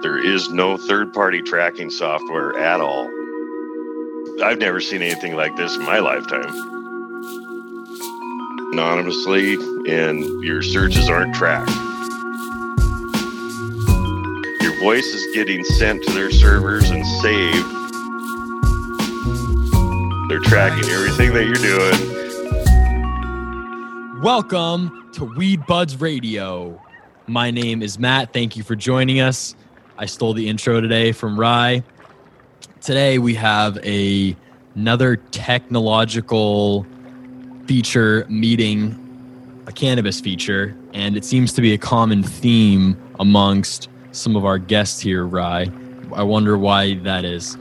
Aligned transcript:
there 0.00 0.18
is 0.18 0.48
no 0.50 0.76
third 0.76 1.12
party 1.12 1.42
tracking 1.42 1.90
software 1.90 2.56
at 2.56 2.80
all. 2.80 3.10
I've 4.44 4.58
never 4.58 4.80
seen 4.80 5.02
anything 5.02 5.34
like 5.34 5.56
this 5.56 5.74
in 5.74 5.82
my 5.82 5.98
lifetime. 5.98 6.54
Anonymously, 8.72 9.54
and 9.88 10.22
your 10.44 10.62
searches 10.62 11.08
aren't 11.08 11.34
tracked. 11.34 11.72
Your 14.62 14.78
voice 14.78 15.06
is 15.06 15.34
getting 15.34 15.64
sent 15.64 16.04
to 16.04 16.12
their 16.12 16.30
servers 16.30 16.90
and 16.90 17.04
saved. 17.20 17.66
They're 20.28 20.38
tracking 20.38 20.88
everything 20.90 21.32
that 21.32 21.44
you're 21.44 21.54
doing. 21.54 22.14
Welcome 24.22 25.08
to 25.14 25.24
Weed 25.24 25.66
Buds 25.66 26.00
Radio. 26.00 26.80
My 27.26 27.50
name 27.50 27.82
is 27.82 27.98
Matt. 27.98 28.32
Thank 28.32 28.56
you 28.56 28.62
for 28.62 28.76
joining 28.76 29.18
us. 29.20 29.56
I 30.00 30.06
stole 30.06 30.32
the 30.32 30.48
intro 30.48 30.80
today 30.80 31.10
from 31.10 31.38
Rye. 31.38 31.82
Today 32.80 33.18
we 33.18 33.34
have 33.34 33.78
a 33.78 34.36
another 34.76 35.16
technological 35.16 36.86
feature 37.66 38.24
meeting, 38.28 39.64
a 39.66 39.72
cannabis 39.72 40.20
feature, 40.20 40.76
and 40.94 41.16
it 41.16 41.24
seems 41.24 41.52
to 41.54 41.60
be 41.60 41.72
a 41.72 41.78
common 41.78 42.22
theme 42.22 42.96
amongst 43.18 43.88
some 44.12 44.36
of 44.36 44.44
our 44.44 44.56
guests 44.56 45.00
here, 45.00 45.26
Rye. 45.26 45.66
I 46.12 46.22
wonder 46.22 46.56
why 46.56 46.94
that 46.98 47.24
is. 47.24 47.58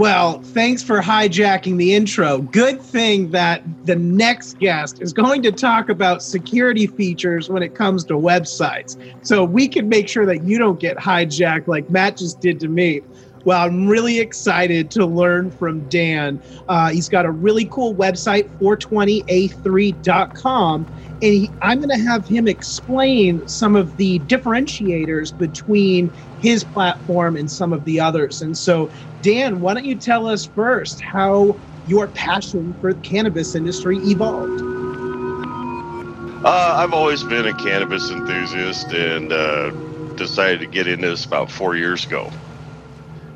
Well, 0.00 0.40
thanks 0.40 0.82
for 0.82 1.02
hijacking 1.02 1.76
the 1.76 1.94
intro. 1.94 2.38
Good 2.38 2.80
thing 2.80 3.32
that 3.32 3.62
the 3.84 3.96
next 3.96 4.58
guest 4.58 5.02
is 5.02 5.12
going 5.12 5.42
to 5.42 5.52
talk 5.52 5.90
about 5.90 6.22
security 6.22 6.86
features 6.86 7.50
when 7.50 7.62
it 7.62 7.74
comes 7.74 8.04
to 8.04 8.14
websites. 8.14 8.96
So 9.20 9.44
we 9.44 9.68
can 9.68 9.90
make 9.90 10.08
sure 10.08 10.24
that 10.24 10.42
you 10.42 10.56
don't 10.56 10.80
get 10.80 10.96
hijacked 10.96 11.66
like 11.66 11.90
Matt 11.90 12.16
just 12.16 12.40
did 12.40 12.58
to 12.60 12.68
me. 12.68 13.02
Well, 13.44 13.62
I'm 13.62 13.88
really 13.88 14.20
excited 14.20 14.90
to 14.92 15.04
learn 15.04 15.50
from 15.50 15.86
Dan. 15.88 16.40
Uh, 16.68 16.88
he's 16.90 17.10
got 17.10 17.26
a 17.26 17.30
really 17.30 17.66
cool 17.66 17.94
website, 17.94 18.48
420a3.com, 18.58 20.86
and 21.22 21.22
he, 21.22 21.50
I'm 21.62 21.78
going 21.78 21.90
to 21.90 22.04
have 22.04 22.26
him 22.26 22.48
explain 22.48 23.46
some 23.48 23.76
of 23.76 23.96
the 23.96 24.18
differentiators 24.20 25.36
between 25.36 26.10
his 26.40 26.64
platform 26.64 27.36
and 27.36 27.50
some 27.50 27.72
of 27.72 27.84
the 27.84 28.00
others. 28.00 28.42
And 28.42 28.56
so, 28.56 28.90
Dan, 29.22 29.60
why 29.60 29.74
don't 29.74 29.84
you 29.84 29.94
tell 29.94 30.26
us 30.26 30.46
first 30.46 31.00
how 31.00 31.56
your 31.86 32.06
passion 32.08 32.74
for 32.80 32.94
the 32.94 33.00
cannabis 33.00 33.54
industry 33.54 33.98
evolved? 33.98 34.62
Uh, 36.44 36.74
I've 36.78 36.94
always 36.94 37.22
been 37.22 37.46
a 37.46 37.54
cannabis 37.54 38.10
enthusiast 38.10 38.92
and 38.92 39.30
uh, 39.30 39.70
decided 40.14 40.60
to 40.60 40.66
get 40.66 40.86
into 40.86 41.10
this 41.10 41.26
about 41.26 41.50
four 41.50 41.76
years 41.76 42.06
ago. 42.06 42.30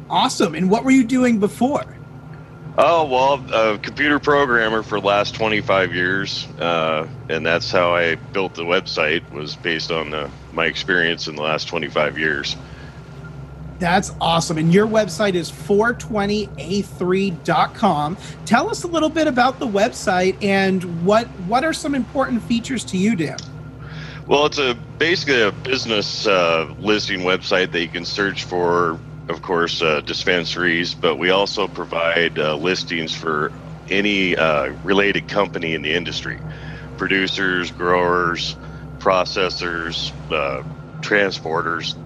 Awesome. 0.08 0.54
And 0.54 0.70
what 0.70 0.84
were 0.84 0.90
you 0.90 1.04
doing 1.04 1.38
before? 1.38 1.84
Oh, 2.76 3.04
well, 3.04 3.74
a 3.74 3.78
computer 3.78 4.18
programmer 4.18 4.82
for 4.82 5.00
the 5.00 5.06
last 5.06 5.34
25 5.34 5.94
years. 5.94 6.46
Uh, 6.58 7.06
and 7.28 7.44
that's 7.44 7.70
how 7.70 7.94
I 7.94 8.14
built 8.14 8.54
the 8.54 8.64
website 8.64 9.30
was 9.32 9.54
based 9.54 9.92
on 9.92 10.14
uh, 10.14 10.30
my 10.52 10.64
experience 10.64 11.28
in 11.28 11.36
the 11.36 11.42
last 11.42 11.68
25 11.68 12.18
years. 12.18 12.56
That's 13.78 14.12
awesome. 14.20 14.58
And 14.58 14.72
your 14.72 14.86
website 14.86 15.34
is 15.34 15.50
420a3.com. 15.50 18.16
Tell 18.46 18.70
us 18.70 18.84
a 18.84 18.86
little 18.86 19.08
bit 19.08 19.26
about 19.26 19.58
the 19.58 19.66
website 19.66 20.36
and 20.42 21.04
what 21.04 21.26
what 21.46 21.64
are 21.64 21.72
some 21.72 21.94
important 21.94 22.42
features 22.42 22.84
to 22.84 22.96
you, 22.96 23.16
Dan? 23.16 23.38
Well, 24.26 24.46
it's 24.46 24.58
a 24.58 24.74
basically 24.98 25.42
a 25.42 25.52
business 25.52 26.26
uh, 26.26 26.72
listing 26.78 27.20
website 27.20 27.72
that 27.72 27.80
you 27.80 27.88
can 27.88 28.04
search 28.04 28.44
for 28.44 28.98
of 29.28 29.42
course, 29.42 29.82
uh, 29.82 30.00
dispensaries, 30.02 30.94
but 30.94 31.16
we 31.16 31.30
also 31.30 31.66
provide 31.66 32.38
uh, 32.38 32.56
listings 32.56 33.14
for 33.14 33.52
any 33.88 34.36
uh, 34.36 34.72
related 34.82 35.28
company 35.28 35.74
in 35.74 35.82
the 35.82 35.92
industry 35.92 36.38
producers, 36.96 37.72
growers, 37.72 38.54
processors, 38.98 40.12
uh, 40.30 40.62
transporters. 41.00 41.96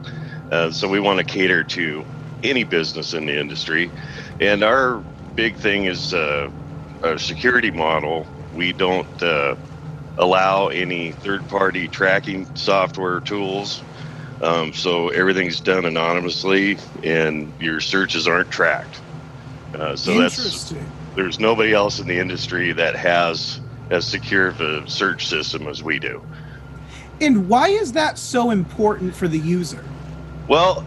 Uh, 0.51 0.71
so 0.71 0.89
we 0.89 1.01
want 1.01 1.19
to 1.19 1.25
cater 1.25 1.63
to 1.63 2.05
any 2.43 2.65
business 2.65 3.15
in 3.15 3.27
the 3.27 3.39
industry. 3.39 3.91
And 4.41 4.63
our 4.63 4.99
big 5.35 5.57
thing 5.57 5.85
is 5.85 6.15
uh, 6.15 6.51
a 7.03 7.19
security 7.19 7.71
model. 7.71 8.27
We 8.55 8.73
don't 8.73 9.07
allow 10.17 10.69
any 10.69 11.13
third 11.13 11.47
party 11.49 11.87
tracking 11.87 12.55
software 12.57 13.21
tools 13.21 13.83
um, 14.41 14.73
so 14.73 15.09
everything's 15.09 15.61
done 15.61 15.85
anonymously, 15.85 16.79
and 17.03 17.53
your 17.61 17.81
searches 17.81 18.29
aren't 18.29 18.51
tracked. 18.51 19.01
Uh, 19.75 19.97
so 19.97 20.19
that's 20.19 20.73
there's 21.15 21.41
nobody 21.41 21.73
else 21.73 21.99
in 21.99 22.07
the 22.07 22.19
industry 22.19 22.73
that 22.73 22.95
has 22.95 23.61
as 23.91 24.07
secure 24.07 24.49
of 24.49 24.61
a 24.61 24.89
search 24.89 25.27
system 25.27 25.67
as 25.67 25.83
we 25.83 25.99
do. 25.99 26.23
And 27.21 27.49
why 27.49 27.69
is 27.69 27.93
that 27.93 28.17
so 28.17 28.51
important 28.51 29.15
for 29.15 29.27
the 29.27 29.39
user? 29.39 29.85
Well, 30.49 30.85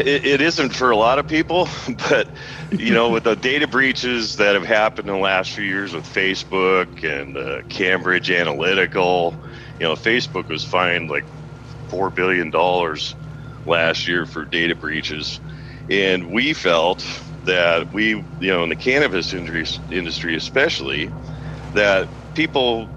it, 0.00 0.26
it 0.26 0.42
isn't 0.42 0.70
for 0.74 0.90
a 0.92 0.96
lot 0.96 1.18
of 1.20 1.28
people, 1.28 1.68
but 2.10 2.30
you 2.78 2.94
know, 2.94 3.10
with 3.10 3.24
the 3.24 3.36
data 3.36 3.68
breaches 3.68 4.36
that 4.36 4.54
have 4.54 4.66
happened 4.66 5.08
in 5.08 5.14
the 5.16 5.20
last 5.22 5.52
few 5.52 5.64
years 5.64 5.94
with 5.94 6.06
Facebook 6.06 7.04
and 7.04 7.36
uh, 7.38 7.62
Cambridge 7.70 8.28
Analytica, 8.28 9.32
you 9.80 9.86
know, 9.86 9.94
Facebook 9.94 10.48
was 10.50 10.64
fined 10.64 11.10
like 11.10 11.26
four 11.88 12.10
billion 12.10 12.50
dollars 12.50 13.16
last 13.66 14.08
year 14.08 14.26
for 14.26 14.46
data 14.46 14.76
breaches, 14.76 15.40
and 15.88 16.32
we 16.32 16.54
felt 16.54 17.06
that 17.42 17.92
we, 17.92 18.10
you 18.10 18.26
know, 18.40 18.64
in 18.64 18.70
the 18.70 18.76
cannabis 18.76 19.34
industry, 19.34 20.36
especially, 20.36 21.12
that 21.72 22.10
people, 22.34 22.92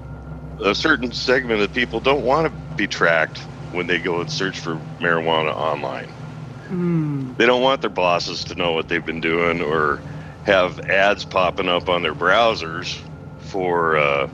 a 0.63 0.75
certain 0.75 1.11
segment 1.11 1.61
of 1.61 1.73
people, 1.73 2.01
don't 2.01 2.23
want 2.23 2.47
to 2.47 2.59
be 2.75 2.87
tracked 2.87 3.49
when 3.75 3.88
they 3.88 4.00
go 4.00 4.22
and 4.22 4.31
search 4.31 4.59
for 4.59 4.75
marijuana 5.00 5.53
online. 5.56 6.12
Mm. 6.69 7.38
They 7.38 7.46
don't 7.46 7.62
want 7.62 7.81
their 7.81 7.90
bosses 7.90 8.44
to 8.46 8.56
know 8.56 8.72
what 8.74 8.88
they've 8.88 9.06
been 9.06 9.22
doing 9.22 9.62
or 9.62 10.02
have 10.46 10.80
ads 10.81 11.25
popping 11.25 11.69
up 11.69 11.90
on 11.90 12.02
their 12.02 12.16
browsers 12.16 13.00
for 13.40 13.97
uh, 13.97 14.30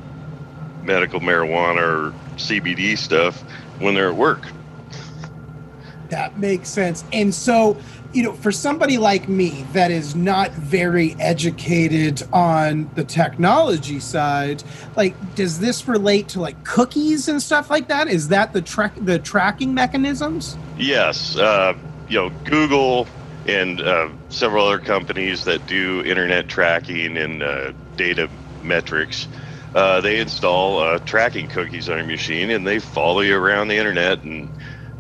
medical 0.84 1.19
marijuana 1.19 1.81
or 1.81 2.13
CBD 2.35 2.97
stuff 2.97 3.41
when 3.80 3.96
they're 3.96 4.09
at 4.09 4.16
work. 4.16 4.46
That 6.09 6.38
makes 6.38 6.69
sense. 6.69 7.03
And 7.13 7.34
so, 7.34 7.78
you 8.13 8.23
know, 8.23 8.33
for 8.33 8.51
somebody 8.51 8.97
like 8.97 9.27
me 9.27 9.63
that 9.72 9.91
is 9.91 10.16
not 10.16 10.53
very 10.53 11.16
educated 11.19 12.22
on 12.33 12.91
the 12.95 13.03
technology 13.03 13.99
side, 13.99 14.63
like, 14.95 15.16
does 15.35 15.59
this 15.59 15.88
relate 15.88 16.27
to 16.29 16.41
like 16.41 16.63
cookies 16.63 17.27
and 17.27 17.41
stuff 17.41 17.69
like 17.69 17.88
that? 17.88 18.07
Is 18.07 18.27
that 18.29 18.53
the 18.53 18.61
track 18.61 18.95
the 19.00 19.19
tracking 19.19 19.73
mechanisms? 19.73 20.57
Yes. 20.75 21.35
Uh, 21.35 21.73
you 22.07 22.17
know, 22.17 22.31
Google 22.44 23.07
and 23.45 23.81
uh, 23.81 24.09
several 24.29 24.67
other 24.67 24.79
companies 24.79 25.44
that 25.45 25.66
do 25.66 26.03
internet 26.03 26.47
tracking 26.47 27.17
and 27.17 27.41
uh, 27.41 27.73
data 27.95 28.29
metrics 28.61 29.27
uh, 29.73 30.01
they 30.01 30.19
install 30.19 30.79
uh, 30.79 31.00
tracking 31.00 31.47
cookies 31.47 31.88
on 31.88 31.97
your 31.97 32.07
machine 32.07 32.51
and 32.51 32.67
they 32.67 32.79
follow 32.79 33.21
you 33.21 33.38
around 33.38 33.69
the 33.69 33.77
internet 33.77 34.21
and 34.23 34.51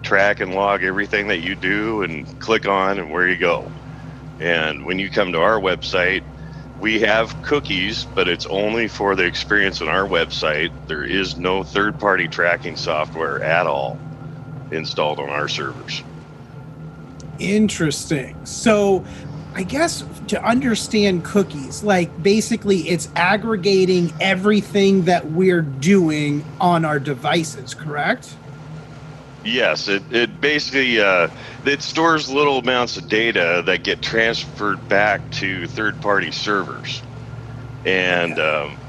track 0.01 0.39
and 0.39 0.53
log 0.53 0.83
everything 0.83 1.27
that 1.27 1.39
you 1.39 1.55
do 1.55 2.01
and 2.03 2.39
click 2.39 2.67
on 2.67 2.99
and 2.99 3.11
where 3.11 3.27
you 3.27 3.37
go. 3.37 3.71
And 4.39 4.85
when 4.85 4.99
you 4.99 5.09
come 5.09 5.31
to 5.33 5.39
our 5.39 5.59
website, 5.59 6.23
we 6.79 6.99
have 7.01 7.39
cookies, 7.43 8.05
but 8.05 8.27
it's 8.27 8.47
only 8.47 8.87
for 8.87 9.15
the 9.15 9.23
experience 9.23 9.81
on 9.81 9.87
our 9.87 10.07
website. 10.07 10.71
There 10.87 11.03
is 11.03 11.37
no 11.37 11.63
third 11.63 11.99
party 11.99 12.27
tracking 12.27 12.75
software 12.75 13.41
at 13.43 13.67
all 13.67 13.99
installed 14.71 15.19
on 15.19 15.29
our 15.29 15.47
servers. 15.47 16.01
Interesting. 17.37 18.45
So 18.45 19.05
I 19.53 19.63
guess 19.63 20.03
to 20.27 20.43
understand 20.43 21.25
cookies, 21.25 21.83
like 21.83 22.23
basically 22.23 22.89
it's 22.89 23.09
aggregating 23.15 24.13
everything 24.19 25.03
that 25.03 25.29
we're 25.31 25.61
doing 25.61 26.45
on 26.59 26.85
our 26.85 26.99
devices, 26.99 27.73
correct? 27.73 28.35
Yes, 29.43 29.87
it, 29.87 30.05
it 30.11 30.41
basically 30.41 30.99
uh, 31.01 31.29
it 31.63 31.81
stores 31.81 32.29
little 32.29 32.59
amounts 32.59 32.97
of 32.97 33.07
data 33.07 33.63
that 33.65 33.83
get 33.83 34.01
transferred 34.01 34.87
back 34.87 35.29
to 35.31 35.67
third-party 35.67 36.31
servers, 36.31 37.03
and 37.85 38.39
um, 38.39 38.79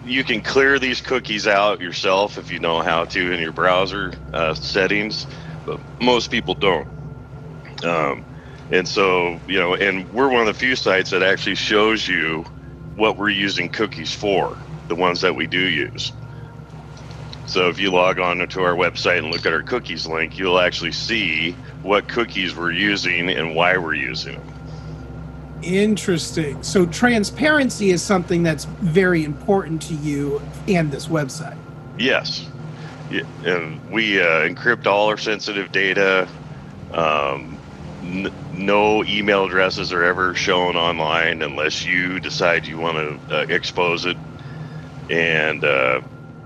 you 0.00 0.24
can 0.24 0.42
clear 0.42 0.78
these 0.78 1.00
cookies 1.00 1.46
out 1.46 1.80
yourself 1.80 2.38
if 2.38 2.50
you 2.50 2.60
know 2.60 2.82
how 2.82 3.06
to 3.06 3.32
in 3.32 3.40
your 3.40 3.52
browser 3.52 4.12
uh, 4.32 4.54
settings, 4.54 5.26
but 5.66 5.80
most 6.00 6.30
people 6.30 6.54
don't. 6.54 6.88
Um, 7.84 8.26
and 8.70 8.88
so, 8.88 9.40
you 9.46 9.58
know, 9.58 9.74
and 9.76 10.08
we're 10.10 10.30
one 10.30 10.42
of 10.42 10.46
the 10.48 10.54
few 10.54 10.76
sites 10.76 11.10
that 11.10 11.22
actually 11.22 11.56
shows 11.56 12.08
you 12.08 12.46
what 12.94 13.18
we're 13.18 13.30
using 13.30 13.70
cookies 13.70 14.12
for, 14.12 14.66
the 14.88 14.96
ones 14.96 15.22
that 15.22 15.36
we 15.36 15.46
do 15.46 15.60
use. 15.60 16.12
So 17.46 17.68
if 17.68 17.78
you 17.78 17.90
log 17.90 18.18
on 18.18 18.46
to 18.46 18.62
our 18.62 18.74
website 18.74 19.18
and 19.18 19.30
look 19.30 19.46
at 19.46 19.52
our 19.52 19.62
cookies 19.62 20.06
link, 20.06 20.38
you'll 20.38 20.58
actually 20.58 20.92
see 20.92 21.52
what 21.82 22.08
cookies 22.08 22.56
we're 22.56 22.72
using 22.72 23.30
and 23.30 23.54
why 23.54 23.76
we're 23.76 23.94
using 23.94 24.34
them. 24.34 24.54
Interesting. 25.62 26.62
So 26.62 26.84
transparency 26.86 27.90
is 27.90 28.02
something 28.02 28.42
that's 28.42 28.64
very 28.64 29.24
important 29.24 29.80
to 29.82 29.94
you 29.94 30.42
and 30.68 30.90
this 30.90 31.06
website. 31.06 31.56
Yes. 31.98 32.46
And 33.44 33.90
we 33.90 34.20
uh, 34.20 34.48
encrypt 34.48 34.86
all 34.86 35.08
our 35.08 35.16
sensitive 35.16 35.70
data. 35.70 36.28
Um, 36.92 37.58
n- 38.02 38.32
no 38.52 39.04
email 39.04 39.44
addresses 39.44 39.92
are 39.92 40.02
ever 40.02 40.34
shown 40.34 40.76
online 40.76 41.42
unless 41.42 41.84
you 41.84 42.20
decide 42.20 42.66
you 42.66 42.78
want 42.78 43.28
to 43.28 43.36
uh, 43.36 43.46
expose 43.48 44.06
it. 44.06 44.16
And 45.10 45.64
uh, 45.64 46.00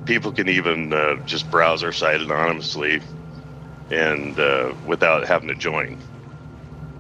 people 0.09 0.33
can 0.33 0.49
even 0.49 0.93
uh, 0.93 1.15
just 1.27 1.49
browse 1.51 1.85
our 1.85 1.93
site 1.93 2.21
anonymously 2.21 3.01
and 3.91 4.41
uh, 4.41 4.73
without 4.87 5.29
having 5.29 5.49
to 5.49 5.55
join. 5.55 5.99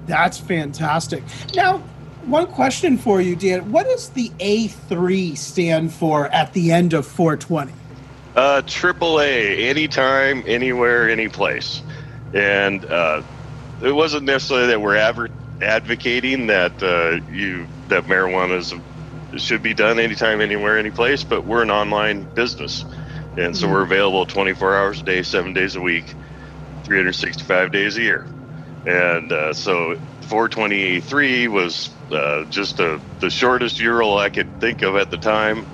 That's 0.07 0.39
fantastic. 0.39 1.25
Now, 1.55 1.79
one 2.27 2.47
question 2.47 2.99
for 2.99 3.21
you, 3.21 3.35
Dan. 3.35 3.73
What 3.73 3.87
does 3.87 4.11
the 4.11 4.29
A3 4.39 5.37
stand 5.37 5.93
for 5.93 6.27
at 6.29 6.53
the 6.53 6.71
end 6.71 6.93
of 6.93 7.07
420? 7.07 7.73
Uh, 8.37 8.63
AAA, 8.63 9.63
anytime, 9.63 10.45
anywhere, 10.47 11.09
any 11.09 11.29
place. 11.29 11.83
And 12.35 12.85
uh, 12.85 13.23
it 13.83 13.93
wasn't 13.93 14.25
necessarily 14.25 14.67
that 14.69 14.81
we're 14.83 14.97
adver- 14.97 15.31
advocating 15.63 16.47
that 16.49 16.83
uh, 16.83 17.25
you 17.33 17.67
that 17.89 18.05
marijuana 18.05 18.59
is, 18.59 19.43
should 19.43 19.63
be 19.63 19.73
done 19.73 19.99
anytime, 19.99 20.41
anywhere, 20.41 20.79
any 20.79 20.91
place, 20.91 21.25
but 21.25 21.47
we're 21.47 21.63
an 21.63 21.71
online 21.71 22.25
business, 22.35 22.85
and 23.39 23.57
so 23.57 23.69
Mhm. 23.69 23.73
we're 23.73 23.85
available 23.85 24.27
24 24.27 24.77
hours 24.77 25.01
a 25.01 25.05
day, 25.05 25.23
seven 25.25 25.55
days 25.55 25.77
a 25.77 25.83
week, 25.83 26.17
365 26.85 27.73
days 27.73 27.99
a 27.99 28.03
year. 28.03 28.29
And 28.87 29.33
uh, 29.33 29.55
so 29.55 29.97
423 30.23 31.49
was 31.49 31.91
uh, 32.13 32.47
just 32.47 32.81
a, 32.81 33.03
the 33.21 33.31
shortest 33.31 33.81
URL 33.81 34.19
I 34.21 34.31
could 34.31 34.61
think 34.61 34.83
of 34.83 34.97
at 34.97 35.11
the 35.11 35.19
time 35.19 35.69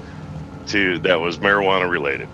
to 0.69 1.00
that 1.00 1.20
was 1.20 1.38
marijuana 1.38 1.90
related. 1.90 2.31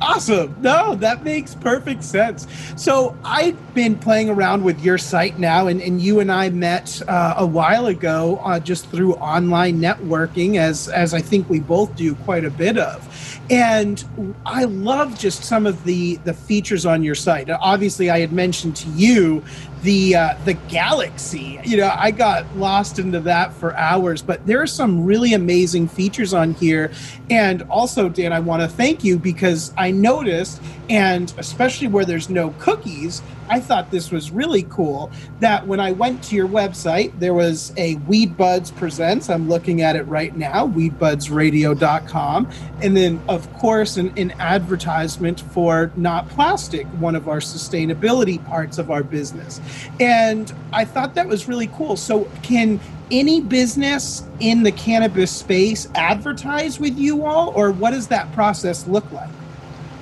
Awesome. 0.00 0.54
No, 0.60 0.94
that 0.96 1.24
makes 1.24 1.54
perfect 1.54 2.04
sense. 2.04 2.46
So 2.76 3.16
I've 3.24 3.74
been 3.74 3.98
playing 3.98 4.30
around 4.30 4.62
with 4.62 4.80
your 4.80 4.98
site 4.98 5.38
now, 5.38 5.66
and, 5.66 5.80
and 5.80 6.00
you 6.00 6.20
and 6.20 6.30
I 6.30 6.50
met 6.50 7.02
uh, 7.08 7.34
a 7.36 7.46
while 7.46 7.86
ago 7.86 8.40
uh, 8.44 8.60
just 8.60 8.88
through 8.90 9.14
online 9.14 9.80
networking, 9.80 10.56
as 10.56 10.88
as 10.88 11.14
I 11.14 11.20
think 11.20 11.48
we 11.48 11.60
both 11.60 11.96
do 11.96 12.14
quite 12.14 12.44
a 12.44 12.50
bit 12.50 12.78
of. 12.78 13.04
And 13.50 14.04
I 14.44 14.64
love 14.64 15.18
just 15.18 15.44
some 15.44 15.66
of 15.66 15.82
the 15.84 16.16
the 16.16 16.34
features 16.34 16.86
on 16.86 17.02
your 17.02 17.14
site. 17.14 17.50
Obviously, 17.50 18.10
I 18.10 18.20
had 18.20 18.32
mentioned 18.32 18.76
to 18.76 18.88
you 18.90 19.42
the 19.82 20.16
uh, 20.16 20.34
the 20.44 20.54
galaxy. 20.54 21.60
You 21.64 21.78
know, 21.78 21.92
I 21.96 22.10
got 22.10 22.56
lost 22.56 22.98
into 22.98 23.20
that 23.20 23.52
for 23.52 23.76
hours, 23.76 24.22
but 24.22 24.44
there 24.46 24.60
are 24.60 24.66
some 24.66 25.04
really 25.04 25.34
amazing 25.34 25.88
features 25.88 26.34
on 26.34 26.54
here. 26.54 26.90
And 27.30 27.62
also, 27.62 28.08
Dan, 28.08 28.32
I 28.32 28.40
want 28.40 28.62
to 28.62 28.68
thank 28.68 29.04
you 29.04 29.18
because 29.18 29.72
I 29.76 29.90
noticed, 29.90 30.60
and 30.88 31.32
especially 31.38 31.88
where 31.88 32.04
there's 32.04 32.28
no 32.30 32.50
cookies, 32.58 33.22
I 33.50 33.60
thought 33.60 33.90
this 33.90 34.10
was 34.10 34.30
really 34.30 34.64
cool. 34.64 35.10
That 35.40 35.66
when 35.66 35.80
I 35.80 35.92
went 35.92 36.22
to 36.24 36.36
your 36.36 36.48
website, 36.48 37.18
there 37.18 37.34
was 37.34 37.72
a 37.76 37.96
Weed 37.96 38.36
Buds 38.36 38.70
Presents. 38.70 39.30
I'm 39.30 39.48
looking 39.48 39.82
at 39.82 39.96
it 39.96 40.02
right 40.02 40.36
now, 40.36 40.66
weedbudsradio.com. 40.66 42.50
And 42.82 42.96
then, 42.96 43.22
of 43.28 43.52
course, 43.54 43.96
an, 43.96 44.12
an 44.16 44.32
advertisement 44.38 45.40
for 45.40 45.90
Not 45.96 46.28
Plastic, 46.28 46.86
one 46.98 47.14
of 47.14 47.28
our 47.28 47.38
sustainability 47.38 48.44
parts 48.46 48.78
of 48.78 48.90
our 48.90 49.02
business. 49.02 49.60
And 50.00 50.52
I 50.72 50.84
thought 50.84 51.14
that 51.14 51.26
was 51.26 51.48
really 51.48 51.68
cool. 51.68 51.96
So, 51.96 52.24
can 52.42 52.80
any 53.10 53.40
business 53.40 54.22
in 54.40 54.62
the 54.62 54.72
cannabis 54.72 55.30
space 55.30 55.88
advertise 55.94 56.78
with 56.78 56.98
you 56.98 57.24
all, 57.24 57.48
or 57.54 57.70
what 57.70 57.92
does 57.92 58.08
that 58.08 58.30
process 58.32 58.86
look 58.86 59.10
like? 59.12 59.30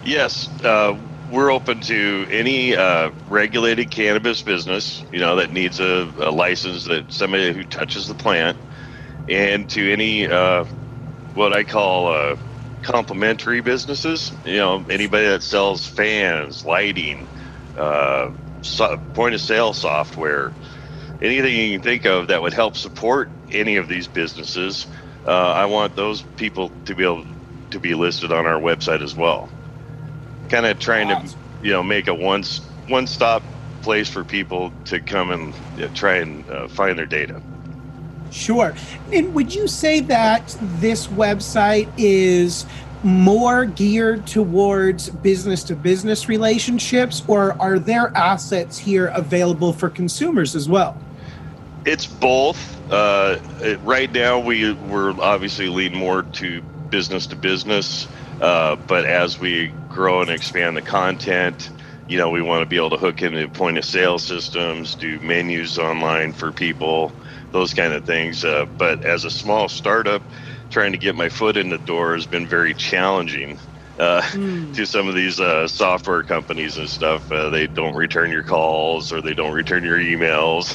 Yes, 0.06 0.50
uh, 0.64 0.98
we're 1.28 1.52
open 1.52 1.82
to 1.82 2.26
any 2.30 2.76
uh, 2.76 3.12
regulated 3.28 3.92
cannabis 3.92 4.42
business, 4.42 5.04
you 5.12 5.20
know, 5.20 5.36
that 5.36 5.52
needs 5.52 5.80
a, 5.80 6.12
a 6.18 6.32
license 6.32 6.86
that 6.86 7.12
somebody 7.12 7.54
who 7.54 7.66
touches 7.66 8.08
the 8.08 8.16
plant, 8.16 8.58
and 9.28 9.68
to 9.70 9.92
any 9.92 10.28
uh, 10.28 10.66
what 11.34 11.54
I 11.54 11.64
call 11.64 12.08
uh, 12.14 12.36
complementary 12.82 13.62
businesses. 13.62 14.32
You 14.44 14.58
know, 14.58 14.86
anybody 14.90 15.26
that 15.28 15.44
sells 15.44 15.86
fans, 15.86 16.64
lighting, 16.64 17.30
uh, 17.76 18.30
so, 18.62 18.98
point 19.14 19.34
of 19.36 19.42
sale 19.42 19.74
software, 19.74 20.56
anything 21.22 21.56
you 21.56 21.74
can 21.78 21.82
think 21.82 22.06
of 22.06 22.28
that 22.28 22.42
would 22.42 22.54
help 22.54 22.76
support 22.76 23.32
any 23.50 23.76
of 23.76 23.88
these 23.88 24.08
businesses. 24.08 24.88
Uh, 25.26 25.32
I 25.52 25.66
want 25.66 25.96
those 25.96 26.22
people 26.36 26.76
to 26.86 26.94
be 26.96 27.04
able 27.04 27.26
to 27.72 27.80
be 27.80 27.94
listed 27.94 28.32
on 28.32 28.46
our 28.46 28.60
website 28.60 29.02
as 29.02 29.16
well 29.16 29.55
kind 30.46 30.66
of 30.66 30.78
trying 30.78 31.08
to 31.08 31.36
you 31.62 31.72
know 31.72 31.82
make 31.82 32.08
a 32.08 32.14
one 32.14 32.42
one 32.88 33.06
stop 33.06 33.42
place 33.82 34.08
for 34.08 34.24
people 34.24 34.72
to 34.84 35.00
come 35.00 35.30
and 35.30 35.54
uh, 35.80 35.88
try 35.94 36.16
and 36.16 36.48
uh, 36.50 36.68
find 36.68 36.98
their 36.98 37.06
data 37.06 37.40
Sure. 38.32 38.74
And 39.12 39.32
would 39.34 39.54
you 39.54 39.68
say 39.68 40.00
that 40.00 40.56
this 40.60 41.06
website 41.06 41.88
is 41.96 42.66
more 43.04 43.64
geared 43.64 44.26
towards 44.26 45.10
business 45.10 45.62
to 45.64 45.76
business 45.76 46.28
relationships, 46.28 47.22
or 47.28 47.52
are 47.62 47.78
there 47.78 48.14
assets 48.16 48.76
here 48.76 49.06
available 49.14 49.72
for 49.72 49.88
consumers 49.88 50.56
as 50.56 50.68
well? 50.68 51.00
it's 51.86 52.04
both 52.04 52.58
uh, 52.92 53.38
it, 53.60 53.80
right 53.82 54.12
now 54.12 54.38
we 54.38 54.72
we're 54.72 55.12
obviously 55.20 55.68
lean 55.68 55.94
more 55.94 56.22
to 56.24 56.60
business 56.90 57.26
to 57.28 57.36
business 57.36 58.06
uh, 58.40 58.76
but 58.76 59.04
as 59.04 59.38
we 59.38 59.74
grow 59.88 60.20
and 60.22 60.30
expand 60.30 60.76
the 60.76 60.82
content 60.82 61.70
you 62.06 62.18
know 62.18 62.30
we 62.30 62.42
want 62.42 62.62
to 62.62 62.66
be 62.66 62.76
able 62.76 62.90
to 62.90 62.96
hook 62.96 63.22
into 63.22 63.48
point 63.48 63.78
of 63.78 63.84
sale 63.84 64.18
systems 64.18 64.94
do 64.96 65.18
menus 65.20 65.78
online 65.78 66.32
for 66.32 66.52
people 66.52 67.16
those 67.52 67.72
kind 67.74 67.92
of 67.92 68.04
things 68.04 68.44
uh, 68.44 68.66
but 68.78 69.02
as 69.04 69.24
a 69.24 69.30
small 69.30 69.68
startup 69.68 70.22
trying 70.70 70.92
to 70.92 70.98
get 70.98 71.14
my 71.16 71.28
foot 71.28 71.56
in 71.56 71.70
the 71.70 71.78
door 71.78 72.14
has 72.14 72.26
been 72.26 72.46
very 72.46 72.74
challenging 72.74 73.58
uh, 73.98 74.22
to 74.72 74.86
some 74.86 75.08
of 75.08 75.14
these 75.14 75.40
uh, 75.40 75.66
software 75.66 76.22
companies 76.22 76.76
and 76.76 76.88
stuff. 76.90 77.30
Uh, 77.30 77.48
they 77.50 77.66
don't 77.66 77.94
return 77.96 78.30
your 78.30 78.42
calls 78.42 79.10
or 79.12 79.22
they 79.22 79.34
don't 79.34 79.52
return 79.54 79.84
your 79.84 79.98
emails. 79.98 80.74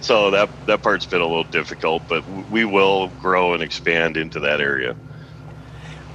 so 0.02 0.30
that 0.30 0.50
that 0.66 0.82
part's 0.82 1.06
been 1.06 1.20
a 1.20 1.26
little 1.26 1.44
difficult, 1.44 2.04
but 2.08 2.24
w- 2.24 2.46
we 2.48 2.64
will 2.64 3.10
grow 3.10 3.52
and 3.54 3.62
expand 3.62 4.16
into 4.16 4.40
that 4.40 4.60
area. 4.60 4.96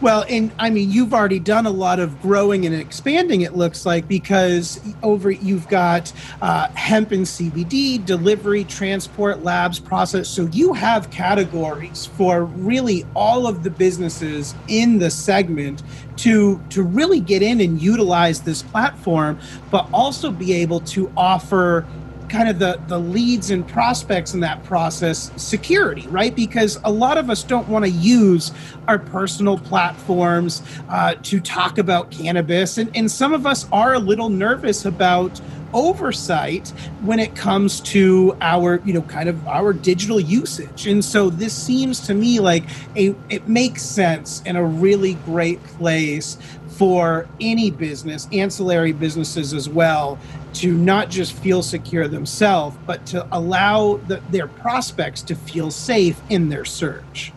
Well, 0.04 0.26
and 0.28 0.52
I 0.60 0.70
mean, 0.70 0.92
you've 0.92 1.14
already 1.14 1.40
done 1.40 1.66
a 1.66 1.72
lot 1.72 2.02
of 2.02 2.22
growing 2.22 2.66
and 2.66 2.76
expanding. 2.76 3.40
It 3.40 3.56
looks 3.56 3.86
like 3.86 4.06
because 4.06 4.82
over 5.02 5.32
you've 5.32 5.70
got 5.70 6.12
uh, 6.42 6.68
hemp 6.72 7.14
and 7.14 7.26
CBD 7.26 8.06
delivery, 8.06 8.66
transport, 8.66 9.44
labs, 9.44 9.80
process. 9.80 10.28
So 10.28 10.48
you 10.48 10.74
have 10.74 11.10
categories 11.10 12.06
for 12.06 12.44
really 12.44 13.06
all 13.16 13.48
of 13.48 13.64
the 13.64 13.70
businesses 13.70 14.56
in 14.68 15.00
the 15.00 15.10
segment 15.10 15.84
to 16.18 16.62
to 16.72 16.84
really 16.84 17.22
get 17.22 17.42
in 17.42 17.62
and 17.62 17.82
utilize 17.82 18.42
this 18.42 18.62
platform, 18.62 19.40
but 19.72 19.88
also 19.94 20.32
be 20.32 20.52
able 20.52 20.82
to 20.82 21.10
offer 21.16 21.88
kind 22.34 22.50
of 22.50 22.60
the 22.60 22.82
the 22.88 23.00
leads 23.00 23.52
and 23.52 23.68
prospects 23.68 24.34
in 24.34 24.40
that 24.42 24.64
process 24.64 25.32
security 25.38 26.08
right? 26.08 26.36
Because 26.36 26.80
a 26.84 26.92
lot 26.92 27.18
of 27.18 27.30
us 27.30 27.44
don't 27.44 27.68
want 27.68 27.86
to 27.86 27.92
use 27.92 28.52
our 28.88 29.00
personal 29.00 29.58
platforms 29.58 30.62
uh, 30.90 31.16
to 31.24 31.40
talk 31.40 31.78
about 31.78 32.12
cannabis. 32.12 32.78
And, 32.78 32.96
and 32.96 33.10
some 33.10 33.34
of 33.34 33.46
us 33.46 33.68
are 33.72 33.94
a 33.94 34.00
little 34.00 34.30
nervous 34.30 34.86
about 34.86 35.40
oversight 35.74 36.70
when 37.02 37.20
it 37.20 37.36
comes 37.36 37.82
to 37.82 38.36
our 38.42 38.82
you 38.86 38.94
know 38.94 39.02
kind 39.04 39.30
of 39.30 39.48
our 39.48 39.74
digital 39.74 40.20
usage. 40.20 40.88
And 40.88 41.04
so 41.04 41.30
this 41.30 41.54
seems 41.54 42.00
to 42.08 42.14
me 42.14 42.40
like 42.40 42.64
a 42.96 43.16
it 43.30 43.48
makes 43.48 43.82
sense 43.82 44.42
and 44.46 44.58
a 44.58 44.64
really 44.64 45.16
great 45.26 45.64
place 45.64 46.38
for 46.70 47.28
any 47.40 47.70
business 47.70 48.28
ancillary 48.32 48.92
businesses 48.92 49.54
as 49.54 49.70
well 49.70 50.18
to 50.54 50.74
not 50.74 51.10
just 51.10 51.34
feel 51.34 51.62
secure 51.62 52.08
themselves 52.08 52.76
but 52.88 53.06
to 53.06 53.28
allow 53.32 53.98
the, 54.08 54.22
their 54.32 54.48
prospects 54.48 55.22
to 55.22 55.36
feel 55.36 55.70
safe 55.70 56.20
in 56.30 56.50
their 56.50 56.66
search 56.66 57.32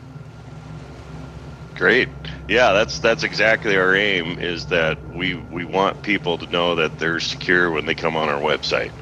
Great. 1.76 2.08
Yeah, 2.48 2.72
that's 2.72 3.00
that's 3.00 3.22
exactly 3.22 3.76
our 3.76 3.94
aim. 3.94 4.38
Is 4.38 4.66
that 4.66 4.98
we 5.08 5.34
we 5.34 5.64
want 5.64 6.02
people 6.02 6.38
to 6.38 6.46
know 6.46 6.74
that 6.76 6.98
they're 6.98 7.20
secure 7.20 7.70
when 7.70 7.86
they 7.86 7.94
come 7.94 8.16
on 8.16 8.28
our 8.30 8.40
website. 8.40 8.92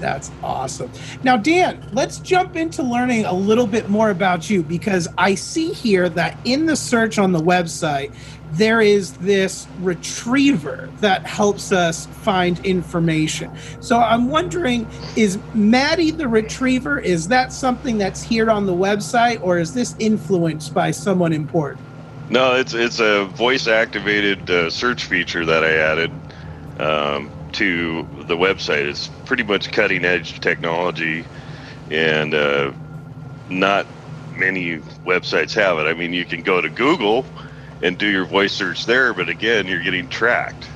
That's 0.00 0.30
awesome. 0.42 0.90
Now, 1.22 1.36
Dan, 1.36 1.86
let's 1.92 2.18
jump 2.18 2.56
into 2.56 2.82
learning 2.82 3.24
a 3.24 3.32
little 3.32 3.66
bit 3.66 3.88
more 3.88 4.10
about 4.10 4.50
you 4.50 4.62
because 4.62 5.08
I 5.16 5.34
see 5.34 5.72
here 5.72 6.08
that 6.10 6.38
in 6.44 6.66
the 6.66 6.76
search 6.76 7.18
on 7.18 7.32
the 7.32 7.40
website, 7.40 8.12
there 8.52 8.80
is 8.80 9.12
this 9.14 9.66
retriever 9.80 10.88
that 11.00 11.26
helps 11.26 11.72
us 11.72 12.06
find 12.06 12.64
information. 12.64 13.50
So 13.80 13.98
I'm 13.98 14.28
wondering 14.28 14.86
is 15.16 15.38
Maddie 15.54 16.12
the 16.12 16.28
retriever? 16.28 17.00
Is 17.00 17.28
that 17.28 17.52
something 17.52 17.98
that's 17.98 18.22
here 18.22 18.50
on 18.50 18.66
the 18.66 18.74
website 18.74 19.42
or 19.42 19.58
is 19.58 19.74
this 19.74 19.96
influenced 19.98 20.72
by 20.72 20.90
someone 20.92 21.32
important? 21.32 21.84
No, 22.30 22.54
it's 22.54 22.74
it's 22.74 23.00
a 23.00 23.26
voice 23.26 23.66
activated 23.66 24.50
uh, 24.50 24.70
search 24.70 25.04
feature 25.04 25.44
that 25.44 25.62
I 25.64 25.76
added. 25.76 26.10
Um, 26.78 27.30
to 27.54 28.06
the 28.26 28.36
website. 28.36 28.86
It's 28.86 29.08
pretty 29.08 29.42
much 29.42 29.72
cutting 29.72 30.04
edge 30.04 30.40
technology, 30.40 31.24
and 31.90 32.34
uh, 32.34 32.72
not 33.48 33.86
many 34.36 34.78
websites 35.06 35.54
have 35.54 35.78
it. 35.78 35.88
I 35.88 35.94
mean, 35.94 36.12
you 36.12 36.24
can 36.24 36.42
go 36.42 36.60
to 36.60 36.68
Google 36.68 37.26
and 37.82 37.98
do 37.98 38.06
your 38.06 38.24
voice 38.24 38.52
search 38.52 38.86
there, 38.86 39.14
but 39.14 39.28
again, 39.28 39.66
you're 39.66 39.82
getting 39.82 40.08
tracked. 40.08 40.68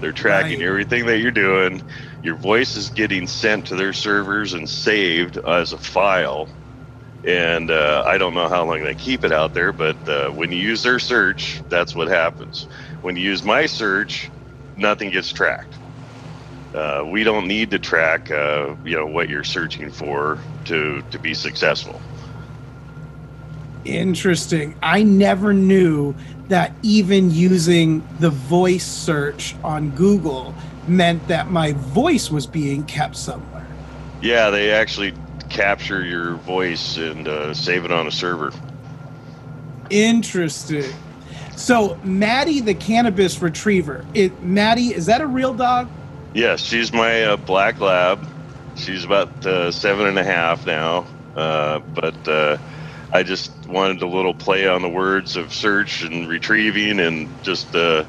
They're 0.00 0.12
tracking 0.12 0.60
right. 0.60 0.68
everything 0.68 1.06
that 1.06 1.18
you're 1.18 1.30
doing. 1.30 1.82
Your 2.22 2.36
voice 2.36 2.76
is 2.76 2.90
getting 2.90 3.26
sent 3.26 3.66
to 3.66 3.76
their 3.76 3.92
servers 3.92 4.54
and 4.54 4.68
saved 4.68 5.36
as 5.38 5.72
a 5.72 5.78
file. 5.78 6.48
And 7.24 7.70
uh, 7.70 8.04
I 8.06 8.16
don't 8.16 8.34
know 8.34 8.48
how 8.48 8.64
long 8.64 8.82
they 8.82 8.94
keep 8.94 9.24
it 9.24 9.32
out 9.32 9.52
there, 9.52 9.72
but 9.72 9.96
uh, 10.08 10.30
when 10.30 10.52
you 10.52 10.58
use 10.58 10.82
their 10.82 10.98
search, 10.98 11.62
that's 11.68 11.94
what 11.94 12.08
happens. 12.08 12.66
When 13.02 13.16
you 13.16 13.22
use 13.22 13.42
my 13.42 13.66
search, 13.66 14.30
nothing 14.76 15.10
gets 15.10 15.30
tracked 15.32 15.80
uh, 16.74 17.04
we 17.04 17.24
don't 17.24 17.48
need 17.48 17.70
to 17.70 17.78
track 17.78 18.30
uh, 18.30 18.74
you 18.84 18.96
know 18.96 19.06
what 19.06 19.28
you're 19.28 19.44
searching 19.44 19.90
for 19.90 20.38
to 20.66 21.02
to 21.10 21.18
be 21.18 21.34
successful. 21.34 22.00
Interesting. 23.84 24.76
I 24.82 25.02
never 25.02 25.54
knew 25.54 26.14
that 26.48 26.74
even 26.82 27.30
using 27.30 28.06
the 28.18 28.30
voice 28.30 28.86
search 28.86 29.56
on 29.64 29.90
google 29.90 30.54
meant 30.86 31.26
that 31.28 31.50
my 31.50 31.72
voice 31.72 32.30
was 32.30 32.46
being 32.46 32.84
kept 32.84 33.16
somewhere. 33.16 33.66
Yeah 34.20 34.50
they 34.50 34.70
actually 34.70 35.14
capture 35.48 36.04
your 36.04 36.34
voice 36.34 36.96
and 36.96 37.26
uh, 37.26 37.52
save 37.52 37.84
it 37.84 37.90
on 37.90 38.06
a 38.06 38.12
server. 38.12 38.52
Interesting. 39.88 40.92
So 41.56 41.98
maddie 42.04 42.60
the 42.60 42.74
cannabis 42.74 43.42
retriever 43.42 44.04
it 44.14 44.40
maddie 44.40 44.94
is 44.94 45.06
that 45.06 45.20
a 45.20 45.26
real 45.26 45.52
dog 45.52 45.88
Yes, 46.32 46.60
she's 46.60 46.92
my 46.92 47.24
uh, 47.24 47.36
black 47.36 47.80
lab. 47.80 48.24
She's 48.76 49.04
about 49.04 49.44
uh, 49.44 49.72
seven 49.72 50.06
and 50.06 50.18
a 50.18 50.24
half 50.24 50.64
now, 50.64 51.06
uh, 51.34 51.80
but 51.80 52.28
uh, 52.28 52.56
I 53.12 53.24
just 53.24 53.52
wanted 53.66 54.02
a 54.02 54.06
little 54.06 54.34
play 54.34 54.68
on 54.68 54.82
the 54.82 54.88
words 54.88 55.36
of 55.36 55.52
search 55.52 56.02
and 56.02 56.28
retrieving, 56.28 57.00
and 57.00 57.28
just 57.42 57.74
uh, 57.74 58.04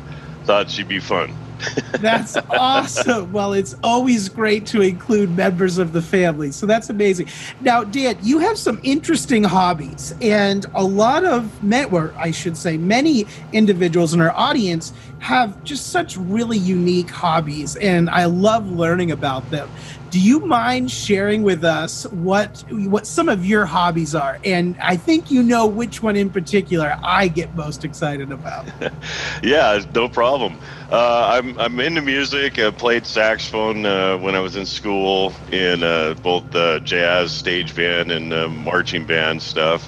thought 0.45 0.69
she'd 0.69 0.87
be 0.87 0.99
fun. 0.99 1.35
that's 1.99 2.37
awesome. 2.49 3.31
Well, 3.31 3.53
it's 3.53 3.75
always 3.83 4.29
great 4.29 4.65
to 4.67 4.81
include 4.81 5.35
members 5.35 5.77
of 5.77 5.93
the 5.93 6.01
family. 6.01 6.51
So 6.51 6.65
that's 6.65 6.89
amazing. 6.89 7.27
Now, 7.59 7.83
Dan, 7.83 8.17
you 8.21 8.39
have 8.39 8.57
some 8.57 8.79
interesting 8.83 9.43
hobbies, 9.43 10.13
and 10.21 10.65
a 10.73 10.83
lot 10.83 11.23
of 11.23 11.63
men, 11.63 11.89
or 11.91 12.13
I 12.17 12.31
should 12.31 12.57
say, 12.57 12.77
many 12.77 13.25
individuals 13.53 14.13
in 14.13 14.21
our 14.21 14.31
audience 14.31 14.93
have 15.21 15.63
just 15.63 15.91
such 15.91 16.17
really 16.17 16.57
unique 16.57 17.11
hobbies, 17.11 17.75
and 17.75 18.09
I 18.09 18.25
love 18.25 18.67
learning 18.67 19.11
about 19.11 19.51
them. 19.51 19.71
Do 20.09 20.19
you 20.19 20.47
mind 20.47 20.89
sharing 20.89 21.43
with 21.43 21.63
us 21.63 22.07
what 22.09 22.63
what 22.71 23.05
some 23.05 23.29
of 23.29 23.45
your 23.45 23.67
hobbies 23.67 24.15
are? 24.15 24.39
And 24.43 24.75
I 24.81 24.97
think 24.97 25.29
you 25.29 25.43
know 25.43 25.67
which 25.67 26.01
one 26.01 26.15
in 26.15 26.31
particular 26.31 26.97
I 27.03 27.27
get 27.27 27.53
most 27.53 27.85
excited 27.85 28.31
about. 28.31 28.67
yeah, 29.43 29.79
no 29.93 30.09
problem. 30.09 30.57
Uh, 30.89 31.39
I'm 31.39 31.59
I'm 31.59 31.79
into 31.79 32.01
music. 32.01 32.57
I 32.57 32.71
played 32.71 33.05
saxophone 33.05 33.85
uh, 33.85 34.17
when 34.17 34.33
I 34.33 34.39
was 34.39 34.55
in 34.55 34.65
school 34.65 35.33
in 35.51 35.83
uh, 35.83 36.15
both 36.23 36.49
the 36.49 36.81
jazz 36.83 37.31
stage 37.31 37.75
band 37.75 38.11
and 38.11 38.33
uh, 38.33 38.49
marching 38.49 39.05
band 39.05 39.43
stuff. 39.43 39.87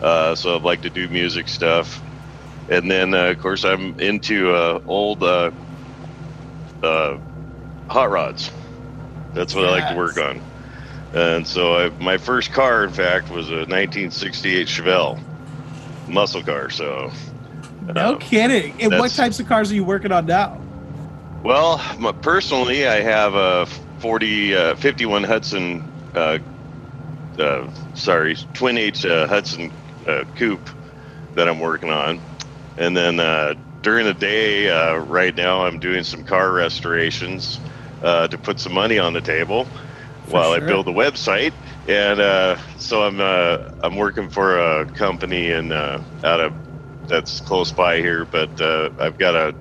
Uh, 0.00 0.36
so 0.36 0.54
I'd 0.54 0.62
like 0.62 0.82
to 0.82 0.90
do 0.90 1.08
music 1.08 1.48
stuff, 1.48 2.00
and 2.68 2.90
then 2.90 3.14
uh, 3.14 3.26
of 3.26 3.38
course 3.38 3.64
I'm 3.64 3.98
into 3.98 4.54
old 4.86 5.22
hot 7.88 8.10
rods. 8.10 8.50
That's 9.34 9.54
what 9.54 9.62
yes. 9.62 9.70
I 9.70 9.78
like 9.78 9.88
to 9.90 9.96
work 9.96 10.18
on. 10.18 10.42
And 11.12 11.46
so 11.46 11.74
I, 11.74 11.88
my 12.02 12.18
first 12.18 12.52
car, 12.52 12.84
in 12.84 12.90
fact, 12.90 13.30
was 13.30 13.48
a 13.48 13.64
1968 13.64 14.66
Chevelle 14.66 15.20
muscle 16.06 16.42
car. 16.42 16.70
So 16.70 17.12
no 17.94 18.14
uh, 18.14 18.18
kidding. 18.18 18.80
And 18.80 18.98
what 18.98 19.12
types 19.12 19.40
of 19.40 19.46
cars 19.46 19.70
are 19.70 19.74
you 19.74 19.84
working 19.84 20.12
on 20.12 20.26
now? 20.26 20.60
Well, 21.42 21.82
my, 21.98 22.12
personally, 22.12 22.86
I 22.86 23.00
have 23.00 23.34
a 23.34 23.66
40, 24.00 24.54
uh, 24.54 24.74
51 24.76 25.24
Hudson, 25.24 25.84
uh, 26.14 26.38
uh, 27.38 27.70
sorry, 27.94 28.36
twin 28.54 28.76
H 28.76 29.06
uh, 29.06 29.26
Hudson 29.26 29.72
uh, 30.06 30.24
coupe 30.34 30.68
that 31.34 31.48
I'm 31.48 31.60
working 31.60 31.90
on. 31.90 32.20
And 32.78 32.96
then 32.96 33.16
during 33.82 34.06
the 34.06 34.14
day, 34.14 34.68
right 34.96 35.34
now, 35.34 35.66
I'm 35.66 35.78
doing 35.78 36.04
some 36.04 36.24
car 36.24 36.52
restorations 36.52 37.60
uh, 38.02 38.28
to 38.28 38.38
put 38.38 38.60
some 38.60 38.72
money 38.72 38.98
on 38.98 39.12
the 39.12 39.20
table 39.20 39.64
for 40.26 40.32
while 40.32 40.54
sure. 40.54 40.64
I 40.64 40.66
build 40.66 40.86
the 40.86 40.92
website. 40.92 41.52
And 41.88 42.20
uh, 42.20 42.58
so 42.78 43.02
I'm 43.02 43.20
uh, 43.20 43.70
I'm 43.82 43.96
working 43.96 44.28
for 44.28 44.58
a 44.58 44.84
company 44.84 45.50
in 45.50 45.72
uh, 45.72 46.02
out 46.22 46.40
of 46.40 46.52
that's 47.06 47.40
close 47.40 47.72
by 47.72 47.96
here, 47.96 48.26
but 48.26 48.60
uh, 48.60 48.90
I've 48.98 49.16
got 49.16 49.34
a 49.34 49.54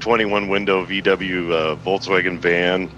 21 0.00 0.48
window 0.48 0.84
VW 0.84 1.50
uh, 1.50 1.76
Volkswagen 1.76 2.38
van, 2.38 2.88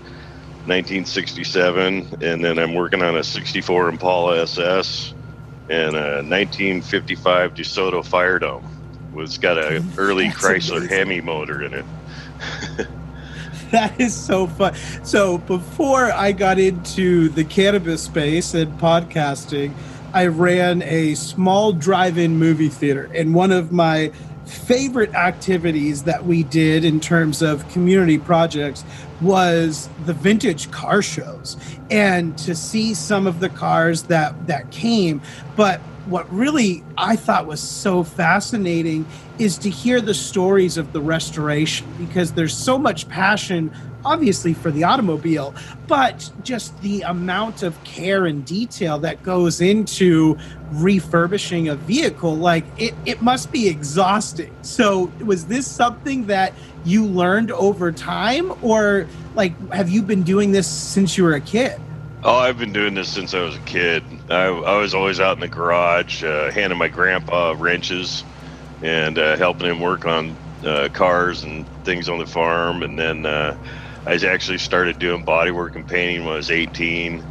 1967, 0.67 2.19
and 2.21 2.45
then 2.45 2.59
I'm 2.59 2.75
working 2.75 3.03
on 3.03 3.17
a 3.17 3.23
64 3.23 3.91
Impala 3.91 4.43
SS 4.43 5.15
and 5.71 5.95
a 5.95 6.25
1955 6.25 7.55
DeSoto 7.55 8.05
Firedome. 8.05 8.65
It's 9.19 9.39
got 9.39 9.59
a 9.59 9.83
early 9.97 10.27
Chrysler 10.29 10.79
amazing. 10.79 10.89
Hemi 10.89 11.21
motor 11.21 11.63
in 11.63 11.75
it. 11.75 11.85
that 13.71 14.01
is 14.01 14.15
so 14.15 14.47
fun. 14.47 14.75
So 15.03 15.39
before 15.39 16.13
I 16.13 16.33
got 16.33 16.59
into 16.59 17.29
the 17.31 17.45
cannabis 17.45 18.03
space 18.03 18.55
and 18.55 18.79
podcasting, 18.79 19.73
I 20.13 20.27
ran 20.27 20.83
a 20.83 21.15
small 21.15 21.73
drive-in 21.73 22.39
movie 22.39 22.69
theater, 22.69 23.11
and 23.15 23.35
one 23.35 23.53
of 23.53 23.73
my 23.73 24.13
favorite 24.47 25.13
activities 25.15 26.05
that 26.05 26.25
we 26.25 26.45
did 26.45 26.85
in 26.85 27.01
terms 27.01 27.43
of 27.43 27.69
community 27.71 28.19
projects 28.19 28.85
was 29.21 29.89
the 30.05 30.13
vintage 30.13 30.71
car 30.71 31.03
shows 31.03 31.57
and 31.91 32.37
to 32.39 32.55
see 32.55 32.95
some 32.95 33.27
of 33.27 33.41
the 33.41 33.49
cars 33.49 34.05
that 34.05 34.47
that 34.47 34.71
came 34.71 35.21
but 35.57 35.81
what 36.07 36.33
really 36.33 36.85
I 36.97 37.17
thought 37.17 37.47
was 37.47 37.61
so 37.61 38.05
fascinating 38.05 39.05
is 39.39 39.59
to 39.59 39.71
hear 39.71 40.01
the 40.01 40.15
stories 40.15 40.77
of 40.77 40.93
the 40.93 41.01
restoration 41.01 41.87
because 41.99 42.33
there's 42.33 42.57
so 42.57 42.79
much 42.79 43.09
passion 43.09 43.73
obviously 44.05 44.55
for 44.55 44.71
the 44.71 44.85
automobile 44.85 45.53
but 45.89 46.31
just 46.45 46.81
the 46.81 47.03
amount 47.03 47.65
of 47.65 47.83
care 47.83 48.27
and 48.27 48.45
detail 48.45 48.99
that 49.01 49.21
goes 49.25 49.61
into 49.61 50.39
refurbishing 50.73 51.69
a 51.69 51.75
vehicle 51.75 52.37
like 52.37 52.65
it, 52.79 52.95
it 53.05 53.21
must 53.21 53.51
be 53.51 53.69
exhausting. 53.69 54.55
So 54.63 55.11
was 55.25 55.47
this 55.47 55.67
something 55.67 56.27
that 56.27 56.53
you 56.85 57.05
learned 57.05 57.51
over 57.51 57.91
time 57.91 58.53
or 58.63 59.09
like 59.35 59.53
have 59.73 59.89
you 59.89 60.03
been 60.03 60.23
doing 60.23 60.53
this 60.53 60.69
since 60.69 61.19
you 61.19 61.25
were 61.25 61.35
a 61.35 61.41
kid 61.41 61.81
Oh, 62.27 62.37
I've 62.39 62.59
been 62.59 62.75
doing 62.75 62.95
this 62.95 63.11
since 63.11 63.35
I 63.35 63.43
was 63.43 63.57
a 63.57 63.63
kid. 63.63 64.23
I, 64.31 64.47
I 64.49 64.79
was 64.79 64.95
always 64.95 65.21
out 65.21 65.39
in 65.39 65.43
the 65.43 65.49
garage, 65.49 66.25
uh, 66.25 66.53
handing 66.53 66.79
my 66.79 66.89
grandpa 66.89 67.57
wrenches 67.59 68.27
and 68.83 69.19
uh, 69.19 69.37
helping 69.39 69.69
him 69.71 69.81
work 69.81 70.07
on 70.07 70.41
uh, 70.65 70.91
cars 70.95 71.45
and 71.45 71.71
things 71.85 72.09
on 72.09 72.19
the 72.19 72.27
farm. 72.27 72.85
And 72.85 72.99
then 72.99 73.27
uh, 73.27 73.57
I 74.07 74.17
actually 74.17 74.59
started 74.59 75.01
doing 75.01 75.27
bodywork 75.27 75.77
and 75.77 75.89
painting 75.89 76.25
when 76.25 76.35
I 76.35 76.39
was 76.39 76.51
18 76.51 77.25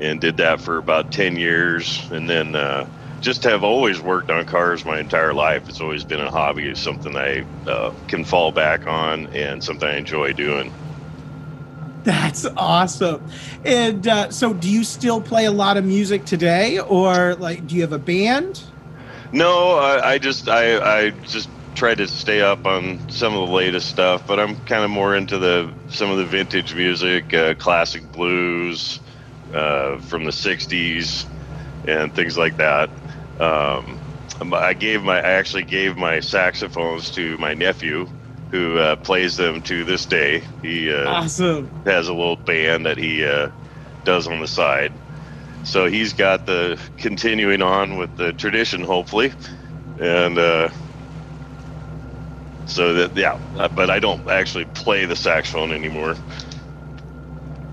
and 0.00 0.20
did 0.20 0.38
that 0.38 0.60
for 0.60 0.78
about 0.78 1.12
10 1.12 1.36
years. 1.36 2.08
And 2.10 2.30
then 2.30 2.56
uh, 2.56 2.86
just 3.22 3.44
have 3.44 3.64
always 3.64 4.00
worked 4.00 4.30
on 4.30 4.46
cars 4.46 4.84
my 4.86 5.00
entire 5.00 5.34
life. 5.34 5.68
It's 5.68 5.82
always 5.82 6.04
been 6.04 6.20
a 6.20 6.30
hobby, 6.32 6.68
it's 6.68 6.82
something 6.82 7.16
I 7.16 7.46
uh, 7.66 7.92
can 8.08 8.24
fall 8.24 8.52
back 8.52 8.86
on 8.88 9.28
and 9.28 9.64
something 9.64 9.88
I 9.88 9.96
enjoy 9.98 10.34
doing. 10.34 10.74
That's 12.04 12.44
awesome. 12.56 13.24
And 13.64 14.06
uh, 14.08 14.30
so, 14.30 14.52
do 14.54 14.68
you 14.68 14.82
still 14.84 15.22
play 15.22 15.44
a 15.44 15.52
lot 15.52 15.76
of 15.76 15.84
music 15.84 16.26
today, 16.26 16.80
or 16.80 17.36
like, 17.36 17.66
do 17.66 17.76
you 17.76 17.82
have 17.82 17.92
a 17.92 17.98
band? 17.98 18.64
No, 19.32 19.78
I, 19.78 20.12
I 20.14 20.18
just 20.18 20.48
I, 20.48 20.78
I 21.06 21.10
just 21.10 21.48
try 21.74 21.94
to 21.94 22.08
stay 22.08 22.40
up 22.42 22.66
on 22.66 23.00
some 23.08 23.34
of 23.34 23.48
the 23.48 23.54
latest 23.54 23.88
stuff, 23.88 24.26
but 24.26 24.40
I'm 24.40 24.56
kind 24.58 24.84
of 24.84 24.90
more 24.90 25.14
into 25.16 25.38
the 25.38 25.72
some 25.86 26.10
of 26.10 26.18
the 26.18 26.26
vintage 26.26 26.74
music, 26.74 27.32
uh, 27.32 27.54
classic 27.54 28.10
blues 28.12 29.00
uh, 29.54 29.98
from 30.00 30.24
the 30.24 30.32
'60s, 30.32 31.26
and 31.86 32.14
things 32.14 32.36
like 32.36 32.56
that. 32.56 32.90
Um, 33.40 34.00
I 34.52 34.74
gave 34.74 35.02
my 35.02 35.18
I 35.18 35.32
actually 35.32 35.64
gave 35.64 35.96
my 35.96 36.20
saxophones 36.20 37.10
to 37.12 37.38
my 37.38 37.54
nephew, 37.54 38.08
who 38.52 38.78
uh, 38.78 38.96
plays 38.96 39.36
them 39.36 39.62
to 39.62 39.82
this 39.82 40.04
day. 40.04 40.42
He 40.60 40.92
uh, 40.92 41.08
awesome. 41.08 41.68
has 41.86 42.06
a 42.06 42.12
little 42.12 42.36
band 42.36 42.86
that 42.86 42.98
he 42.98 43.24
uh, 43.24 43.50
does 44.04 44.28
on 44.28 44.40
the 44.40 44.46
side. 44.46 44.92
So 45.64 45.86
he's 45.86 46.12
got 46.12 46.46
the 46.46 46.78
continuing 46.98 47.62
on 47.62 47.96
with 47.96 48.14
the 48.16 48.32
tradition, 48.34 48.82
hopefully, 48.82 49.32
and 49.98 50.38
uh, 50.38 50.68
so 52.66 52.92
that 52.94 53.16
yeah. 53.16 53.38
uh, 53.56 53.68
But 53.68 53.88
I 53.88 53.98
don't 53.98 54.28
actually 54.28 54.66
play 54.66 55.06
the 55.06 55.16
saxophone 55.16 55.72
anymore. 55.72 56.16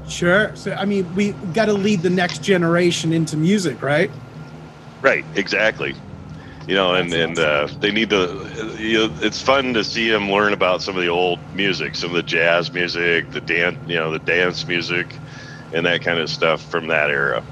Sure. 0.08 0.56
So 0.56 0.74
I 0.74 0.86
mean, 0.86 1.14
we 1.16 1.32
got 1.54 1.66
to 1.66 1.74
lead 1.74 2.02
the 2.02 2.10
next 2.10 2.42
generation 2.42 3.12
into 3.12 3.36
music, 3.36 3.82
right? 3.82 4.12
Right, 5.02 5.26
exactly. 5.36 5.96
You 6.70 6.76
know, 6.76 6.96
and 6.96 7.14
and 7.14 7.40
uh, 7.40 7.70
they 7.82 7.92
need 7.92 8.12
to. 8.12 8.78
You 8.80 9.10
know, 9.10 9.16
it's 9.24 9.42
fun 9.42 9.74
to 9.76 9.84
see 9.84 10.12
them 10.12 10.32
learn 10.32 10.54
about 10.54 10.84
some 10.84 10.98
of 10.98 11.04
the 11.04 11.10
old 11.10 11.42
music, 11.52 11.98
some 11.98 12.12
of 12.12 12.18
the 12.18 12.24
jazz 12.24 12.74
music, 12.74 13.34
the 13.34 13.42
dance, 13.42 13.80
you 13.86 13.98
know, 13.98 14.12
the 14.14 14.20
dance 14.20 14.68
music, 14.68 15.22
and 15.74 15.88
that 15.88 16.04
kind 16.04 16.20
of 16.20 16.32
stuff 16.32 16.64
from 16.64 16.88
that 16.90 17.12
era. 17.12 17.44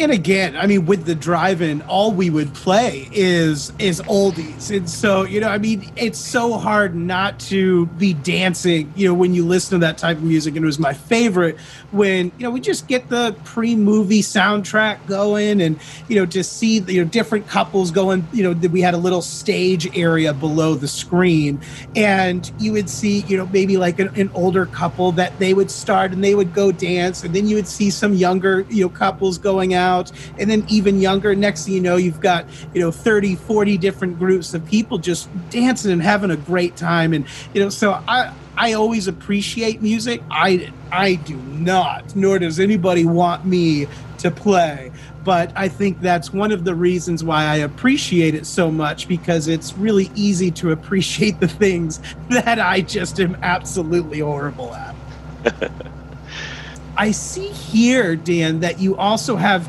And 0.00 0.10
again, 0.10 0.56
I 0.56 0.66
mean, 0.66 0.86
with 0.86 1.04
the 1.04 1.14
drive-in, 1.14 1.82
all 1.82 2.10
we 2.12 2.30
would 2.30 2.54
play 2.54 3.06
is 3.12 3.70
is 3.78 4.00
oldies, 4.02 4.74
and 4.74 4.88
so 4.88 5.24
you 5.24 5.40
know, 5.40 5.48
I 5.48 5.58
mean, 5.58 5.92
it's 5.94 6.18
so 6.18 6.56
hard 6.56 6.94
not 6.94 7.38
to 7.40 7.84
be 7.86 8.14
dancing. 8.14 8.90
You 8.96 9.08
know, 9.08 9.14
when 9.14 9.34
you 9.34 9.44
listen 9.44 9.78
to 9.78 9.86
that 9.86 9.98
type 9.98 10.16
of 10.16 10.22
music, 10.22 10.56
and 10.56 10.64
it 10.64 10.66
was 10.66 10.78
my 10.78 10.94
favorite 10.94 11.58
when 11.90 12.32
you 12.38 12.44
know 12.44 12.50
we 12.50 12.60
just 12.60 12.88
get 12.88 13.10
the 13.10 13.36
pre-movie 13.44 14.22
soundtrack 14.22 15.06
going, 15.06 15.60
and 15.60 15.78
you 16.08 16.16
know, 16.16 16.24
to 16.26 16.42
see 16.42 16.78
you 16.78 17.04
know 17.04 17.08
different 17.08 17.46
couples 17.46 17.90
going. 17.90 18.26
You 18.32 18.54
know, 18.54 18.68
we 18.68 18.80
had 18.80 18.94
a 18.94 18.98
little 18.98 19.22
stage 19.22 19.94
area 19.96 20.32
below 20.32 20.76
the 20.76 20.88
screen, 20.88 21.60
and 21.94 22.50
you 22.58 22.72
would 22.72 22.88
see 22.88 23.20
you 23.28 23.36
know 23.36 23.46
maybe 23.52 23.76
like 23.76 23.98
an, 23.98 24.08
an 24.18 24.30
older 24.32 24.64
couple 24.64 25.12
that 25.12 25.38
they 25.38 25.52
would 25.52 25.70
start 25.70 26.12
and 26.12 26.24
they 26.24 26.34
would 26.34 26.54
go 26.54 26.72
dance, 26.72 27.22
and 27.22 27.34
then 27.34 27.46
you 27.46 27.56
would 27.56 27.68
see 27.68 27.90
some 27.90 28.14
younger 28.14 28.62
you 28.70 28.84
know 28.84 28.88
couples 28.88 29.36
going 29.36 29.74
out 29.74 29.89
and 30.38 30.50
then 30.50 30.64
even 30.68 31.00
younger 31.00 31.34
next 31.34 31.64
thing 31.64 31.74
you 31.74 31.80
know 31.80 31.96
you've 31.96 32.20
got 32.20 32.46
you 32.74 32.80
know 32.80 32.90
30 32.90 33.36
40 33.36 33.78
different 33.78 34.18
groups 34.18 34.54
of 34.54 34.64
people 34.66 34.98
just 34.98 35.28
dancing 35.50 35.92
and 35.92 36.02
having 36.02 36.30
a 36.30 36.36
great 36.36 36.76
time. 36.76 37.12
And 37.12 37.26
you 37.54 37.62
know 37.62 37.68
so 37.68 37.92
i 38.08 38.32
i 38.56 38.72
always 38.72 39.08
appreciate 39.08 39.82
music. 39.82 40.22
I 40.30 40.72
i 40.90 41.14
do 41.14 41.36
not 41.36 42.14
nor 42.16 42.38
does 42.38 42.60
anybody 42.60 43.04
want 43.04 43.44
me 43.44 43.86
to 44.18 44.30
play. 44.30 44.92
But 45.24 45.52
i 45.54 45.68
think 45.68 46.00
that's 46.00 46.32
one 46.32 46.50
of 46.50 46.64
the 46.64 46.74
reasons 46.74 47.22
why 47.22 47.44
i 47.44 47.56
appreciate 47.56 48.34
it 48.34 48.46
so 48.46 48.70
much 48.70 49.06
because 49.06 49.48
it's 49.48 49.76
really 49.76 50.10
easy 50.14 50.50
to 50.52 50.70
appreciate 50.70 51.40
the 51.40 51.48
things 51.48 52.00
that 52.30 52.58
i 52.58 52.80
just 52.80 53.20
am 53.20 53.36
absolutely 53.42 54.20
horrible 54.20 54.74
at 54.74 54.94
I 57.00 57.12
see 57.12 57.48
here, 57.48 58.14
Dan, 58.14 58.60
that 58.60 58.78
you 58.78 58.94
also 58.94 59.36
have 59.36 59.66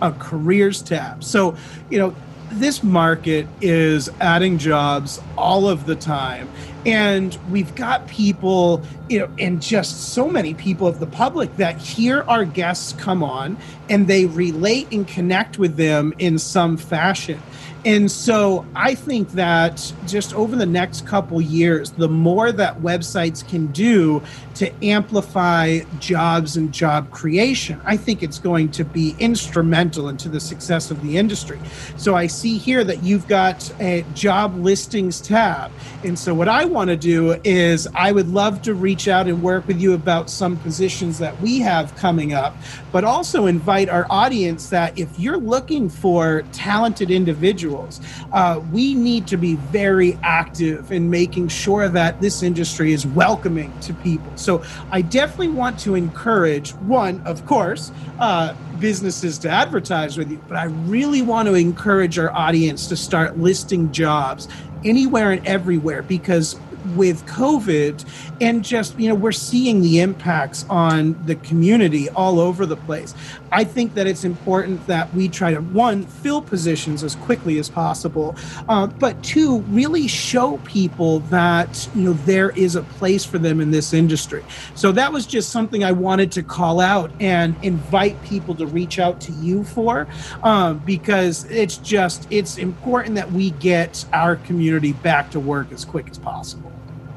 a 0.00 0.10
careers 0.18 0.82
tab. 0.82 1.22
So, 1.22 1.56
you 1.88 2.00
know, 2.00 2.12
this 2.50 2.82
market 2.82 3.46
is 3.60 4.10
adding 4.20 4.58
jobs 4.58 5.22
all 5.38 5.68
of 5.68 5.86
the 5.86 5.94
time. 5.94 6.48
And 6.84 7.38
we've 7.50 7.74
got 7.74 8.08
people, 8.08 8.82
you 9.08 9.20
know, 9.20 9.28
and 9.38 9.62
just 9.62 10.12
so 10.12 10.28
many 10.28 10.54
people 10.54 10.86
of 10.86 10.98
the 10.98 11.06
public 11.06 11.56
that 11.56 11.78
hear 11.78 12.22
our 12.22 12.44
guests 12.44 12.92
come 12.94 13.22
on 13.22 13.56
and 13.88 14.06
they 14.06 14.26
relate 14.26 14.90
and 14.92 15.06
connect 15.06 15.58
with 15.58 15.76
them 15.76 16.12
in 16.18 16.38
some 16.38 16.76
fashion. 16.76 17.40
And 17.84 18.08
so 18.10 18.64
I 18.76 18.94
think 18.94 19.32
that 19.32 19.92
just 20.06 20.34
over 20.34 20.54
the 20.54 20.66
next 20.66 21.04
couple 21.04 21.40
years, 21.40 21.90
the 21.90 22.08
more 22.08 22.52
that 22.52 22.80
websites 22.80 23.46
can 23.46 23.66
do 23.68 24.22
to 24.54 24.72
amplify 24.84 25.80
jobs 25.98 26.56
and 26.56 26.72
job 26.72 27.10
creation, 27.10 27.80
I 27.84 27.96
think 27.96 28.22
it's 28.22 28.38
going 28.38 28.70
to 28.72 28.84
be 28.84 29.16
instrumental 29.18 30.08
into 30.08 30.28
the 30.28 30.38
success 30.38 30.92
of 30.92 31.02
the 31.02 31.16
industry. 31.16 31.58
So 31.96 32.14
I 32.14 32.28
see 32.28 32.56
here 32.56 32.84
that 32.84 33.02
you've 33.02 33.26
got 33.26 33.72
a 33.80 34.04
job 34.14 34.56
listings 34.58 35.20
tab. 35.20 35.72
And 36.04 36.16
so 36.16 36.34
what 36.34 36.48
I 36.48 36.64
want 36.72 36.88
to 36.88 36.96
do 36.96 37.32
is 37.44 37.86
I 37.94 38.12
would 38.12 38.28
love 38.28 38.62
to 38.62 38.74
reach 38.74 39.06
out 39.06 39.28
and 39.28 39.42
work 39.42 39.66
with 39.66 39.80
you 39.80 39.92
about 39.92 40.30
some 40.30 40.56
positions 40.56 41.18
that 41.18 41.38
we 41.40 41.60
have 41.60 41.94
coming 41.96 42.32
up, 42.32 42.56
but 42.90 43.04
also 43.04 43.46
invite 43.46 43.88
our 43.88 44.06
audience 44.10 44.70
that 44.70 44.98
if 44.98 45.18
you're 45.18 45.36
looking 45.36 45.88
for 45.88 46.42
talented 46.52 47.10
individuals, 47.10 48.00
uh, 48.32 48.60
we 48.72 48.94
need 48.94 49.26
to 49.28 49.36
be 49.36 49.56
very 49.56 50.18
active 50.22 50.90
in 50.90 51.10
making 51.10 51.48
sure 51.48 51.88
that 51.88 52.20
this 52.20 52.42
industry 52.42 52.92
is 52.92 53.06
welcoming 53.06 53.78
to 53.80 53.94
people. 53.94 54.32
So 54.36 54.64
I 54.90 55.02
definitely 55.02 55.48
want 55.48 55.78
to 55.80 55.94
encourage 55.94 56.72
one, 56.74 57.20
of 57.26 57.44
course, 57.46 57.92
uh, 58.18 58.54
businesses 58.78 59.38
to 59.38 59.48
advertise 59.48 60.18
with 60.18 60.30
you, 60.30 60.40
but 60.48 60.56
I 60.56 60.64
really 60.64 61.22
want 61.22 61.46
to 61.46 61.54
encourage 61.54 62.18
our 62.18 62.32
audience 62.32 62.88
to 62.88 62.96
start 62.96 63.38
listing 63.38 63.92
jobs 63.92 64.48
anywhere 64.84 65.32
and 65.32 65.46
everywhere 65.46 66.02
because 66.02 66.58
with 66.96 67.24
COVID 67.26 68.04
and 68.40 68.64
just, 68.64 68.98
you 68.98 69.08
know, 69.08 69.14
we're 69.14 69.32
seeing 69.32 69.82
the 69.82 70.00
impacts 70.00 70.64
on 70.68 71.18
the 71.26 71.36
community 71.36 72.08
all 72.10 72.40
over 72.40 72.66
the 72.66 72.76
place. 72.76 73.14
I 73.52 73.64
think 73.64 73.94
that 73.94 74.06
it's 74.06 74.24
important 74.24 74.86
that 74.86 75.12
we 75.14 75.28
try 75.28 75.52
to, 75.52 75.60
one, 75.60 76.06
fill 76.06 76.42
positions 76.42 77.04
as 77.04 77.14
quickly 77.14 77.58
as 77.58 77.68
possible, 77.68 78.34
uh, 78.68 78.86
but 78.86 79.22
two, 79.22 79.58
really 79.68 80.08
show 80.08 80.56
people 80.58 81.20
that, 81.20 81.88
you 81.94 82.02
know, 82.02 82.12
there 82.24 82.50
is 82.50 82.76
a 82.76 82.82
place 82.82 83.24
for 83.24 83.38
them 83.38 83.60
in 83.60 83.70
this 83.70 83.92
industry. 83.92 84.42
So 84.74 84.90
that 84.92 85.12
was 85.12 85.26
just 85.26 85.50
something 85.50 85.84
I 85.84 85.92
wanted 85.92 86.32
to 86.32 86.42
call 86.42 86.80
out 86.80 87.12
and 87.20 87.54
invite 87.62 88.22
people 88.24 88.54
to 88.56 88.66
reach 88.66 88.98
out 88.98 89.20
to 89.22 89.32
you 89.32 89.64
for 89.64 90.08
um, 90.42 90.78
because 90.78 91.44
it's 91.50 91.76
just, 91.76 92.26
it's 92.30 92.58
important 92.58 93.14
that 93.16 93.30
we 93.30 93.50
get 93.50 94.04
our 94.12 94.36
community 94.36 94.92
back 94.92 95.30
to 95.32 95.40
work 95.40 95.70
as 95.72 95.84
quick 95.84 96.08
as 96.10 96.18
possible. 96.18 96.72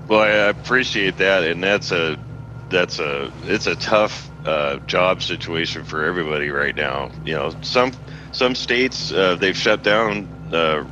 Well, 0.07 0.19
I 0.19 0.49
appreciate 0.49 1.17
that, 1.17 1.43
and 1.43 1.63
that's 1.63 1.91
a 1.91 2.19
that's 2.69 2.99
a 2.99 3.31
it's 3.45 3.65
a 3.65 3.75
tough 3.75 4.29
uh, 4.45 4.77
job 4.87 5.21
situation 5.21 5.83
for 5.83 6.05
everybody 6.05 6.49
right 6.49 6.75
now. 6.75 7.11
You 7.23 7.33
know, 7.33 7.55
some 7.61 7.91
some 8.31 8.55
states 8.55 9.11
uh, 9.11 9.35
they've 9.35 9.57
shut 9.57 9.83
down 9.83 10.27
uh, 10.51 10.83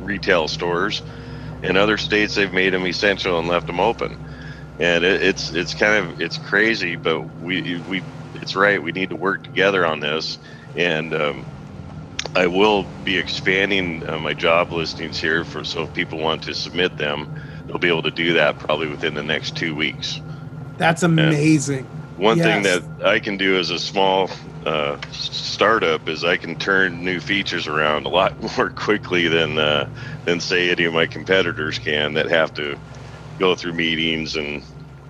retail 0.00 0.48
stores, 0.48 1.02
in 1.62 1.76
other 1.76 1.96
states 1.96 2.34
they've 2.34 2.52
made 2.52 2.72
them 2.72 2.86
essential 2.86 3.38
and 3.38 3.48
left 3.48 3.66
them 3.66 3.80
open, 3.80 4.18
and 4.78 5.04
it, 5.04 5.22
it's 5.22 5.52
it's 5.52 5.74
kind 5.74 6.04
of 6.04 6.20
it's 6.20 6.38
crazy, 6.38 6.96
but 6.96 7.20
we 7.40 7.80
we 7.88 8.02
it's 8.34 8.54
right. 8.54 8.82
We 8.82 8.92
need 8.92 9.10
to 9.10 9.16
work 9.16 9.42
together 9.42 9.86
on 9.86 10.00
this, 10.00 10.38
and 10.76 11.14
um, 11.14 11.46
I 12.34 12.46
will 12.46 12.84
be 13.04 13.16
expanding 13.16 14.08
uh, 14.08 14.18
my 14.18 14.34
job 14.34 14.72
listings 14.72 15.18
here 15.18 15.44
for 15.44 15.64
so 15.64 15.84
if 15.84 15.94
people 15.94 16.18
want 16.18 16.42
to 16.42 16.54
submit 16.54 16.96
them 16.98 17.28
they'll 17.68 17.78
be 17.78 17.88
able 17.88 18.02
to 18.02 18.10
do 18.10 18.32
that 18.34 18.58
probably 18.58 18.88
within 18.88 19.14
the 19.14 19.22
next 19.22 19.56
two 19.56 19.74
weeks. 19.74 20.20
That's 20.78 21.02
amazing. 21.02 21.86
And 21.86 21.97
one 22.18 22.38
yes. 22.38 22.46
thing 22.46 22.62
that 22.64 23.06
I 23.06 23.20
can 23.20 23.36
do 23.36 23.58
as 23.58 23.70
a 23.70 23.78
small 23.78 24.28
uh, 24.66 24.96
startup 25.12 26.08
is 26.08 26.24
I 26.24 26.36
can 26.36 26.56
turn 26.56 27.04
new 27.04 27.20
features 27.20 27.68
around 27.68 28.06
a 28.06 28.08
lot 28.08 28.34
more 28.58 28.70
quickly 28.70 29.28
than 29.28 29.56
uh, 29.56 29.88
than 30.24 30.40
say 30.40 30.70
any 30.70 30.84
of 30.84 30.92
my 30.92 31.06
competitors 31.06 31.78
can 31.78 32.14
that 32.14 32.28
have 32.28 32.52
to 32.54 32.76
go 33.38 33.54
through 33.54 33.74
meetings 33.74 34.34
and 34.34 34.64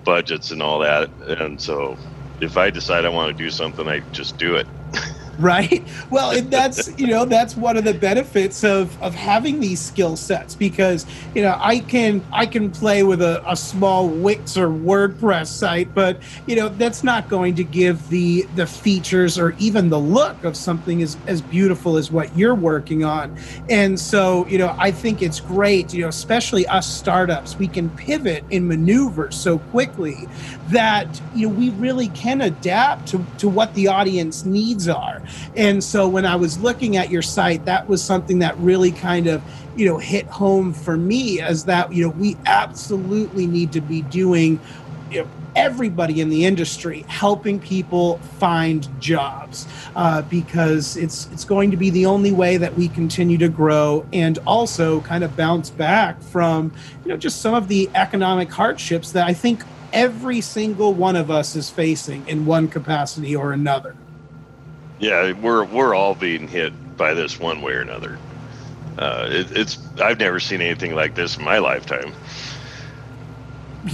budgets 0.05 0.51
and 0.51 0.61
all 0.61 0.79
that. 0.79 1.09
And 1.27 1.59
so, 1.59 1.97
if 2.41 2.57
I 2.57 2.69
decide 2.69 3.05
I 3.05 3.09
want 3.09 3.35
to 3.35 3.43
do 3.43 3.49
something, 3.49 3.87
I 3.87 4.01
just 4.11 4.37
do 4.37 4.55
it. 4.55 4.67
right? 5.41 5.87
Well 6.09 6.31
and 6.31 6.51
that's 6.51 6.97
you 6.99 7.07
know 7.07 7.23
that's 7.23 7.55
one 7.55 7.77
of 7.77 7.85
the 7.85 7.93
benefits 7.93 8.63
of 8.65 9.01
of 9.01 9.15
having 9.15 9.59
these 9.61 9.79
skill 9.79 10.17
sets 10.17 10.53
because 10.53 11.05
you 11.33 11.41
know 11.41 11.57
i 11.59 11.79
can 11.79 12.21
i 12.33 12.45
can 12.45 12.69
play 12.69 13.03
with 13.03 13.21
a, 13.21 13.41
a 13.49 13.55
small 13.55 14.09
wix 14.09 14.57
or 14.57 14.67
wordpress 14.67 15.47
site 15.47 15.93
but 15.93 16.21
you 16.45 16.55
know 16.55 16.67
that's 16.69 17.03
not 17.03 17.29
going 17.29 17.55
to 17.55 17.63
give 17.63 18.09
the 18.09 18.41
the 18.55 18.67
features 18.67 19.39
or 19.39 19.55
even 19.59 19.89
the 19.89 19.99
look 19.99 20.43
of 20.43 20.57
something 20.57 21.01
as 21.01 21.15
as 21.27 21.41
beautiful 21.41 21.95
as 21.95 22.11
what 22.11 22.35
you're 22.35 22.55
working 22.55 23.03
on. 23.03 23.37
And 23.69 23.99
so 23.99 24.45
you 24.47 24.57
know 24.57 24.75
i 24.77 24.91
think 24.91 25.21
it's 25.21 25.39
great 25.39 25.93
you 25.93 26.01
know 26.01 26.09
especially 26.09 26.67
us 26.67 26.87
startups 26.87 27.55
we 27.57 27.67
can 27.67 27.89
pivot 27.91 28.43
and 28.51 28.67
maneuver 28.67 29.31
so 29.31 29.59
quickly 29.59 30.27
that 30.69 31.21
you 31.33 31.47
know 31.47 31.53
we 31.53 31.69
really 31.71 32.07
can 32.09 32.41
adapt 32.41 33.07
to, 33.07 33.25
to 33.37 33.47
what 33.47 33.73
the 33.73 33.87
audience 33.87 34.45
needs 34.45 34.87
are 34.89 35.21
And 35.55 35.83
so 35.83 36.07
when 36.07 36.25
I 36.25 36.35
was 36.35 36.59
looking 36.59 36.97
at 36.97 37.09
your 37.09 37.21
site, 37.21 37.65
that 37.65 37.87
was 37.87 38.03
something 38.03 38.39
that 38.39 38.57
really 38.57 38.91
kind 38.91 39.27
of, 39.27 39.41
you 39.75 39.85
know, 39.85 39.97
hit 39.97 40.25
home 40.27 40.73
for 40.73 40.97
me 40.97 41.41
as 41.41 41.65
that, 41.65 41.93
you 41.93 42.03
know, 42.03 42.13
we 42.13 42.37
absolutely 42.45 43.47
need 43.47 43.71
to 43.73 43.81
be 43.81 44.01
doing 44.03 44.59
you 45.11 45.23
know, 45.23 45.29
everybody 45.55 46.21
in 46.21 46.29
the 46.29 46.45
industry 46.45 47.03
helping 47.07 47.59
people 47.59 48.17
find 48.37 48.87
jobs 49.01 49.67
uh, 49.95 50.21
because 50.23 50.95
it's 50.97 51.27
it's 51.31 51.43
going 51.43 51.71
to 51.71 51.77
be 51.77 51.89
the 51.89 52.05
only 52.05 52.31
way 52.31 52.57
that 52.57 52.73
we 52.75 52.87
continue 52.87 53.37
to 53.37 53.49
grow 53.49 54.05
and 54.13 54.37
also 54.45 55.01
kind 55.01 55.23
of 55.23 55.35
bounce 55.35 55.69
back 55.69 56.21
from 56.21 56.71
you 57.03 57.09
know 57.09 57.17
just 57.17 57.41
some 57.41 57.53
of 57.53 57.67
the 57.67 57.89
economic 57.95 58.51
hardships 58.51 59.11
that 59.11 59.27
I 59.27 59.33
think 59.33 59.63
every 59.91 60.41
single 60.41 60.93
one 60.93 61.15
of 61.15 61.31
us 61.31 61.55
is 61.55 61.69
facing 61.69 62.27
in 62.27 62.45
one 62.45 62.67
capacity 62.67 63.35
or 63.35 63.51
another. 63.51 63.95
Yeah, 64.99 65.31
we're 65.31 65.63
we're 65.63 65.95
all 65.95 66.15
being 66.15 66.47
hit 66.47 66.73
by 66.97 67.13
this 67.13 67.39
one 67.39 67.61
way 67.61 67.73
or 67.73 67.81
another. 67.81 68.17
Uh, 68.97 69.27
it, 69.29 69.51
it's 69.57 69.77
I've 69.99 70.19
never 70.19 70.39
seen 70.39 70.61
anything 70.61 70.93
like 70.93 71.15
this 71.15 71.37
in 71.37 71.43
my 71.43 71.59
lifetime. 71.59 72.13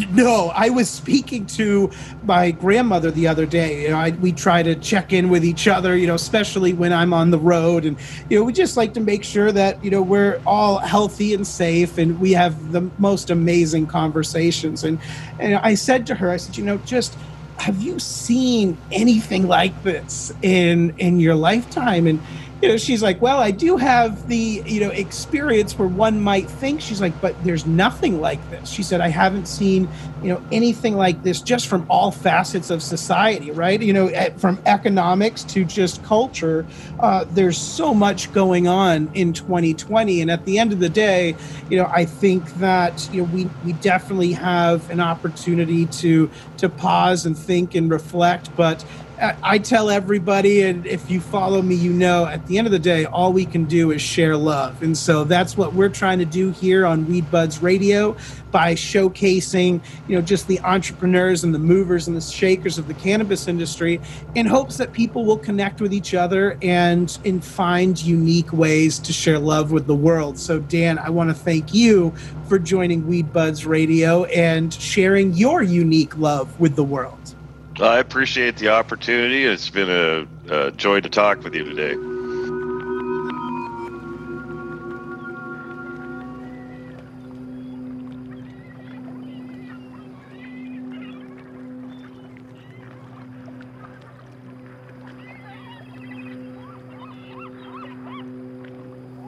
No, 0.09 0.51
I 0.55 0.69
was 0.69 0.89
speaking 0.89 1.45
to 1.47 1.91
my 2.23 2.49
grandmother 2.49 3.11
the 3.11 3.27
other 3.27 3.45
day. 3.45 3.83
You 3.83 3.89
know, 3.89 3.97
I, 3.97 4.09
we 4.09 4.31
try 4.31 4.63
to 4.63 4.73
check 4.75 5.13
in 5.13 5.29
with 5.29 5.45
each 5.45 5.67
other, 5.67 5.95
you 5.95 6.07
know, 6.07 6.15
especially 6.15 6.73
when 6.73 6.91
I'm 6.91 7.13
on 7.13 7.29
the 7.29 7.37
road. 7.37 7.85
And, 7.85 7.95
you 8.29 8.39
know, 8.39 8.43
we 8.43 8.51
just 8.51 8.77
like 8.77 8.95
to 8.95 8.99
make 8.99 9.23
sure 9.23 9.51
that, 9.51 9.83
you 9.83 9.91
know, 9.91 10.01
we're 10.01 10.41
all 10.45 10.79
healthy 10.79 11.35
and 11.35 11.45
safe 11.45 11.99
and 11.99 12.19
we 12.19 12.31
have 12.31 12.71
the 12.71 12.89
most 12.97 13.29
amazing 13.29 13.85
conversations. 13.85 14.83
And, 14.83 14.99
and 15.39 15.55
I 15.55 15.75
said 15.75 16.07
to 16.07 16.15
her, 16.15 16.31
I 16.31 16.37
said, 16.37 16.57
you 16.57 16.65
know, 16.65 16.77
just 16.79 17.15
have 17.57 17.81
you 17.81 17.99
seen 17.99 18.77
anything 18.91 19.47
like 19.47 19.83
this 19.83 20.31
in 20.41 20.93
in 20.97 21.19
your 21.19 21.35
lifetime? 21.35 22.07
And, 22.07 22.21
you 22.61 22.69
know, 22.69 22.77
she's 22.77 23.03
like, 23.03 23.21
well, 23.21 23.39
I 23.39 23.51
do 23.51 23.75
have 23.75 24.27
the, 24.29 24.63
you 24.65 24.79
know, 24.79 24.89
experience 24.89 25.77
where 25.77 25.89
one 25.89 26.21
might 26.21 26.49
think. 26.49 26.79
She's 26.79 27.01
like, 27.01 27.19
but 27.19 27.35
there's 27.43 27.65
nothing 27.65 28.21
like 28.21 28.49
this. 28.49 28.69
She 28.69 28.81
said, 28.81 29.01
I 29.01 29.09
haven't 29.09 29.47
seen, 29.47 29.89
you 30.23 30.29
know, 30.29 30.41
anything 30.53 30.95
like 30.95 31.21
this 31.21 31.41
just 31.41 31.67
from 31.67 31.85
all 31.89 32.11
facets 32.11 32.69
of 32.69 32.81
society, 32.81 33.51
right? 33.51 33.81
You 33.81 33.91
know, 33.91 34.29
from 34.37 34.57
economics 34.65 35.43
to 35.43 35.65
just 35.65 36.01
culture. 36.03 36.65
Uh, 37.01 37.25
there's 37.31 37.57
so 37.57 37.93
much 37.93 38.31
going 38.31 38.67
on 38.67 39.11
in 39.13 39.33
2020, 39.33 40.21
and 40.21 40.31
at 40.31 40.45
the 40.45 40.57
end 40.57 40.71
of 40.71 40.79
the 40.79 40.89
day, 40.89 41.35
you 41.69 41.77
know, 41.77 41.91
I 41.93 42.05
think 42.05 42.45
that 42.55 43.09
you 43.11 43.21
know 43.21 43.29
we 43.31 43.49
we 43.65 43.73
definitely 43.73 44.31
have 44.31 44.89
an 44.89 45.01
opportunity 45.01 45.87
to 45.87 46.31
to 46.57 46.69
pause 46.69 47.25
and 47.25 47.37
think 47.37 47.75
and 47.75 47.91
reflect, 47.91 48.55
but 48.55 48.83
I 49.17 49.59
tell 49.59 49.89
everybody, 49.89 50.63
and 50.63 50.85
if 50.85 51.09
you 51.09 51.21
follow 51.21 51.61
me, 51.61 51.75
you 51.75 51.93
know, 51.93 52.25
at 52.25 52.45
the 52.47 52.57
end 52.57 52.67
of 52.67 52.71
the 52.71 52.79
day, 52.79 53.05
all 53.05 53.31
we 53.31 53.45
can 53.45 53.63
do 53.63 53.91
is 53.91 54.01
share 54.01 54.35
love. 54.35 54.83
And 54.83 54.97
so 54.97 55.23
that's 55.23 55.55
what 55.55 55.73
we're 55.73 55.89
trying 55.89 56.19
to 56.19 56.25
do 56.25 56.51
here 56.51 56.85
on 56.85 57.07
Weed 57.07 57.31
Buds 57.31 57.61
Radio 57.61 58.17
by 58.51 58.73
showcasing, 58.73 59.81
you 60.07 60.15
know, 60.15 60.21
just 60.21 60.47
the 60.47 60.59
entrepreneurs 60.61 61.45
and 61.45 61.55
the 61.55 61.59
movers 61.59 62.07
and 62.09 62.17
the 62.17 62.21
shakers 62.21 62.77
of 62.77 62.87
the 62.87 62.93
cannabis 62.95 63.47
industry 63.47 64.01
in 64.35 64.45
hopes 64.45 64.75
that 64.77 64.91
people 64.91 65.23
will 65.23 65.37
connect 65.37 65.79
with 65.79 65.93
each 65.93 66.13
other 66.13 66.57
and, 66.61 67.17
and 67.23 67.43
find 67.43 68.01
unique 68.01 68.51
ways 68.51 68.99
to 68.99 69.13
share 69.13 69.39
love 69.39 69.71
with 69.71 69.87
the 69.87 69.95
world. 69.95 70.37
So, 70.37 70.59
Dan, 70.59 70.99
I 70.99 71.09
want 71.09 71.29
to 71.29 71.33
thank 71.33 71.73
you 71.73 72.13
for 72.49 72.59
joining 72.59 73.07
Weed 73.07 73.31
Buds 73.31 73.65
Radio 73.65 74.25
and 74.25 74.73
sharing 74.73 75.33
your 75.33 75.63
unique 75.63 76.17
love 76.17 76.59
with 76.59 76.75
the 76.75 76.83
world. 76.83 77.34
I 77.81 77.99
appreciate 77.99 78.55
the 78.55 78.69
opportunity. 78.69 79.43
It's 79.43 79.69
been 79.69 79.89
a, 79.89 80.27
a 80.49 80.71
joy 80.71 81.01
to 81.01 81.09
talk 81.09 81.43
with 81.43 81.53
you 81.53 81.65
today. 81.65 81.95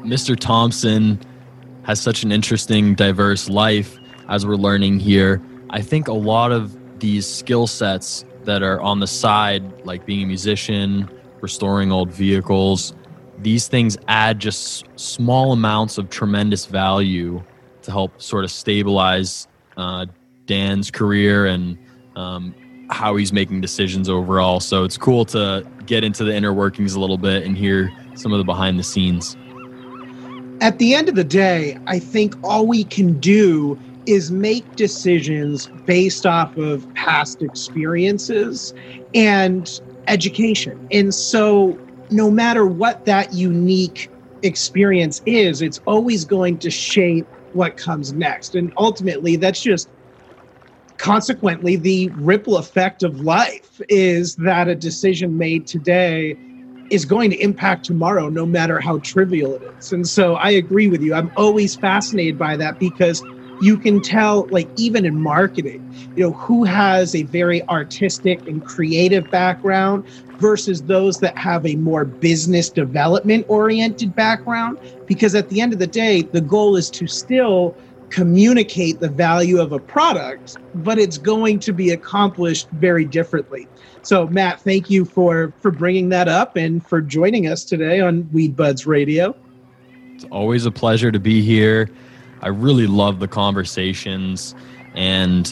Mr. 0.06 0.40
Thompson 0.40 1.20
has 1.84 2.02
such 2.02 2.24
an 2.24 2.32
interesting, 2.32 2.96
diverse 2.96 3.50
life 3.50 3.98
as 4.30 4.46
we're 4.46 4.56
learning 4.56 5.00
here. 5.00 5.42
I 5.70 5.82
think 5.82 6.08
a 6.08 6.14
lot 6.14 6.54
of 6.54 6.78
these 7.00 7.28
skill 7.28 7.68
sets 7.68 8.24
that 8.48 8.64
are 8.64 8.82
on 8.82 9.02
the 9.02 9.08
side, 9.08 9.86
like 9.86 10.06
being 10.06 10.24
a 10.24 10.26
musician, 10.26 11.10
restoring 11.42 11.92
old 11.92 12.10
vehicles. 12.12 12.96
These 13.40 13.68
things 13.68 13.98
add 14.08 14.40
just 14.40 14.86
small 14.96 15.52
amounts 15.52 15.98
of 15.98 16.10
tremendous 16.10 16.66
value 16.66 17.44
to 17.82 17.92
help 17.92 18.22
sort 18.22 18.46
of 18.46 18.50
stabilize 18.50 19.50
uh, 19.76 20.06
Dan's 20.46 20.90
career 20.90 21.46
and 21.46 21.78
um, 22.16 22.56
how 22.90 23.18
he's 23.18 23.34
making 23.34 23.60
decisions 23.60 24.08
overall. 24.08 24.62
So 24.62 24.86
it's 24.86 24.98
cool 24.98 25.26
to 25.26 25.68
get 25.86 26.06
into 26.06 26.24
the 26.24 26.34
inner 26.34 26.54
workings 26.54 26.94
a 26.94 27.02
little 27.02 27.18
bit 27.18 27.44
and 27.44 27.58
hear 27.58 27.92
some 28.16 28.32
of 28.32 28.38
the 28.38 28.46
behind 28.46 28.80
the 28.80 28.84
scenes. 28.84 29.36
At 30.62 30.80
the 30.80 30.96
end 30.96 31.10
of 31.10 31.16
the 31.16 31.26
day, 31.26 31.78
I 31.86 32.00
think 32.00 32.34
all 32.46 32.66
we 32.66 32.86
can 32.86 33.20
do 33.20 33.78
is 34.08 34.32
make 34.32 34.76
decisions 34.76 35.68
based 35.86 36.26
off 36.26 36.56
of 36.58 36.92
past 36.96 37.42
experiences 37.42 38.74
and 39.14 39.70
education. 40.08 40.88
And 40.92 41.14
so, 41.14 41.78
no 42.10 42.32
matter 42.32 42.66
what 42.66 43.06
that 43.06 43.34
unique 43.34 44.10
experience 44.44 45.22
is, 45.26 45.62
it's 45.62 45.80
always 45.86 46.24
going 46.24 46.60
to 46.60 46.72
shape 46.72 47.28
what 47.54 47.76
comes 47.78 48.14
next. 48.14 48.56
And 48.56 48.72
ultimately, 48.78 49.36
that's 49.36 49.62
just 49.62 49.90
consequently 50.98 51.76
the 51.76 52.12
ripple 52.18 52.58
effect 52.58 53.04
of 53.04 53.20
life 53.20 53.82
is 53.90 54.36
that 54.38 54.68
a 54.68 54.76
decision 54.76 55.38
made 55.38 55.68
today 55.68 56.36
is 56.90 57.06
going 57.06 57.30
to 57.30 57.38
impact 57.38 57.86
tomorrow 57.86 58.30
no 58.30 58.46
matter 58.46 58.80
how 58.80 59.00
trivial 59.00 59.54
it 59.56 59.62
is. 59.78 59.92
And 59.92 60.08
so 60.08 60.36
I 60.36 60.52
agree 60.52 60.88
with 60.88 61.02
you. 61.02 61.14
I'm 61.14 61.32
always 61.36 61.76
fascinated 61.76 62.38
by 62.38 62.56
that 62.58 62.80
because 62.80 63.22
you 63.60 63.78
can 63.78 64.02
tell 64.02 64.48
like 64.50 64.70
even 64.76 65.06
in 65.06 65.20
marketing 65.20 65.84
you 66.16 66.24
know 66.24 66.34
who 66.34 66.64
has 66.64 67.16
a 67.16 67.24
very 67.24 67.68
artistic 67.70 68.46
and 68.48 68.64
creative 68.66 69.30
background 69.32 70.06
versus 70.40 70.84
those 70.84 71.20
that 71.20 71.38
have 71.38 71.66
a 71.66 71.76
more 71.76 72.06
business 72.06 72.70
development 72.70 73.46
oriented 73.48 74.16
background. 74.16 74.78
Because 75.08 75.36
at 75.36 75.50
the 75.50 75.62
end 75.62 75.74
of 75.74 75.80
the 75.80 75.88
day 75.88 76.22
the 76.22 76.42
goal 76.42 76.76
is 76.76 76.90
to 76.92 77.08
still 77.08 77.76
communicate 78.10 79.00
the 79.00 79.10
value 79.10 79.60
of 79.60 79.74
a 79.74 79.80
product 79.80 80.58
but 80.76 80.98
it's 80.98 81.18
going 81.18 81.60
to 81.60 81.74
be 81.74 81.90
accomplished 81.92 82.70
very 82.72 83.04
differently. 83.06 83.68
So 84.02 84.28
matt 84.28 84.62
thank 84.62 84.90
you 84.90 85.06
for 85.06 85.54
for 85.60 85.72
bringing 85.72 86.10
that 86.10 86.28
up 86.28 86.56
and 86.56 86.86
for 86.86 87.02
joining 87.02 87.48
us 87.48 87.66
today 87.66 88.00
on 88.00 88.30
weed 88.32 88.56
buds 88.56 88.86
radio. 88.86 89.36
It's 90.16 90.26
always 90.32 90.66
a 90.66 90.72
pleasure 90.72 91.12
to 91.12 91.20
be 91.20 91.42
here 91.42 91.90
I 92.42 92.50
really 92.50 92.88
love 92.88 93.20
the 93.20 93.28
conversations 93.28 94.56
and 94.96 95.46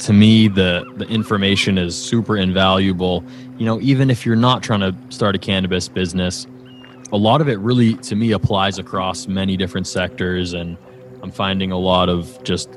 to 0.00 0.12
me 0.12 0.48
the 0.48 0.90
the 0.96 1.06
information 1.06 1.78
is 1.78 1.96
super 1.96 2.36
invaluable. 2.36 3.24
You 3.58 3.66
know, 3.66 3.80
even 3.80 4.10
if 4.10 4.24
you're 4.24 4.36
not 4.36 4.62
trying 4.62 4.80
to 4.80 4.94
start 5.10 5.34
a 5.34 5.38
cannabis 5.38 5.88
business, 5.88 6.46
a 7.12 7.16
lot 7.16 7.40
of 7.40 7.48
it 7.48 7.58
really 7.58 7.94
to 7.94 8.16
me 8.16 8.32
applies 8.32 8.78
across 8.78 9.26
many 9.26 9.56
different 9.56 9.86
sectors 9.86 10.52
and 10.52 10.76
I'm 11.22 11.30
finding 11.30 11.72
a 11.72 11.78
lot 11.78 12.08
of 12.08 12.42
just 12.44 12.70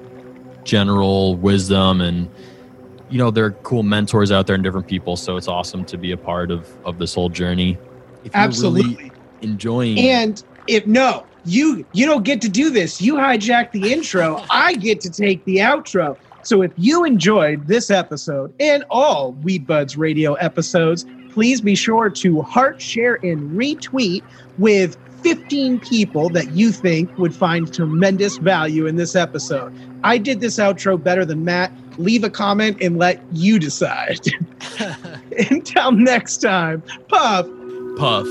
general 0.64 1.36
wisdom 1.36 2.02
and 2.02 2.30
you 3.10 3.18
know 3.18 3.32
there 3.32 3.46
are 3.46 3.52
cool 3.52 3.84
mentors 3.84 4.32
out 4.32 4.48
there 4.48 4.56
and 4.56 4.64
different 4.64 4.88
people 4.88 5.16
so 5.16 5.38
it's 5.38 5.48
awesome 5.48 5.86
to 5.86 5.98
be 5.98 6.12
a 6.12 6.18
part 6.18 6.52
of 6.52 6.70
of 6.86 6.98
this 7.00 7.14
whole 7.14 7.30
journey 7.30 7.78
if 8.24 8.34
you're 8.34 8.44
Absolutely. 8.44 8.96
really 8.96 9.12
enjoying 9.42 10.00
and 10.00 10.44
if 10.68 10.88
no 10.88 11.26
you 11.46 11.86
you 11.94 12.06
don't 12.06 12.24
get 12.24 12.42
to 12.42 12.50
do 12.50 12.70
this. 12.70 13.02
You 13.02 13.16
hijack 13.16 13.72
the 13.72 13.92
intro. 13.92 14.44
I 14.50 14.74
get 14.76 15.02
to 15.02 15.10
take 15.10 15.44
the 15.46 15.58
outro. 15.58 16.18
So 16.44 16.62
if 16.62 16.72
you 16.78 17.06
enjoyed 17.06 17.68
this 17.68 17.90
episode 17.90 18.54
and 18.60 18.84
all 18.90 19.32
Weed 19.44 19.66
Buds 19.66 19.98
radio 19.98 20.34
episodes, 20.36 21.06
please 21.32 21.62
be 21.62 21.76
sure 21.76 22.10
to 22.10 22.42
heart, 22.42 22.82
share, 22.82 23.16
and 23.24 23.52
retweet 23.52 24.24
with 24.58 24.98
15 25.24 25.80
people 25.80 26.30
that 26.30 26.52
you 26.52 26.72
think 26.72 27.18
would 27.18 27.34
find 27.34 27.74
tremendous 27.74 28.38
value 28.38 28.88
in 28.88 28.98
this 28.98 29.16
episode. 29.16 29.74
I 30.04 30.18
did 30.18 30.42
this 30.42 30.58
outro 30.58 31.02
better 31.02 31.24
than 31.24 31.46
Matt. 31.46 31.72
Leave 31.98 32.26
a 32.26 32.30
comment 32.30 32.78
and 32.82 32.98
let 32.98 33.22
you 33.32 33.58
decide. 33.58 34.20
Until 35.50 35.94
next 35.94 36.38
time, 36.38 36.84
puff. 37.08 37.48
Puff. 37.98 38.28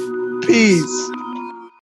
Peace. 0.47 1.22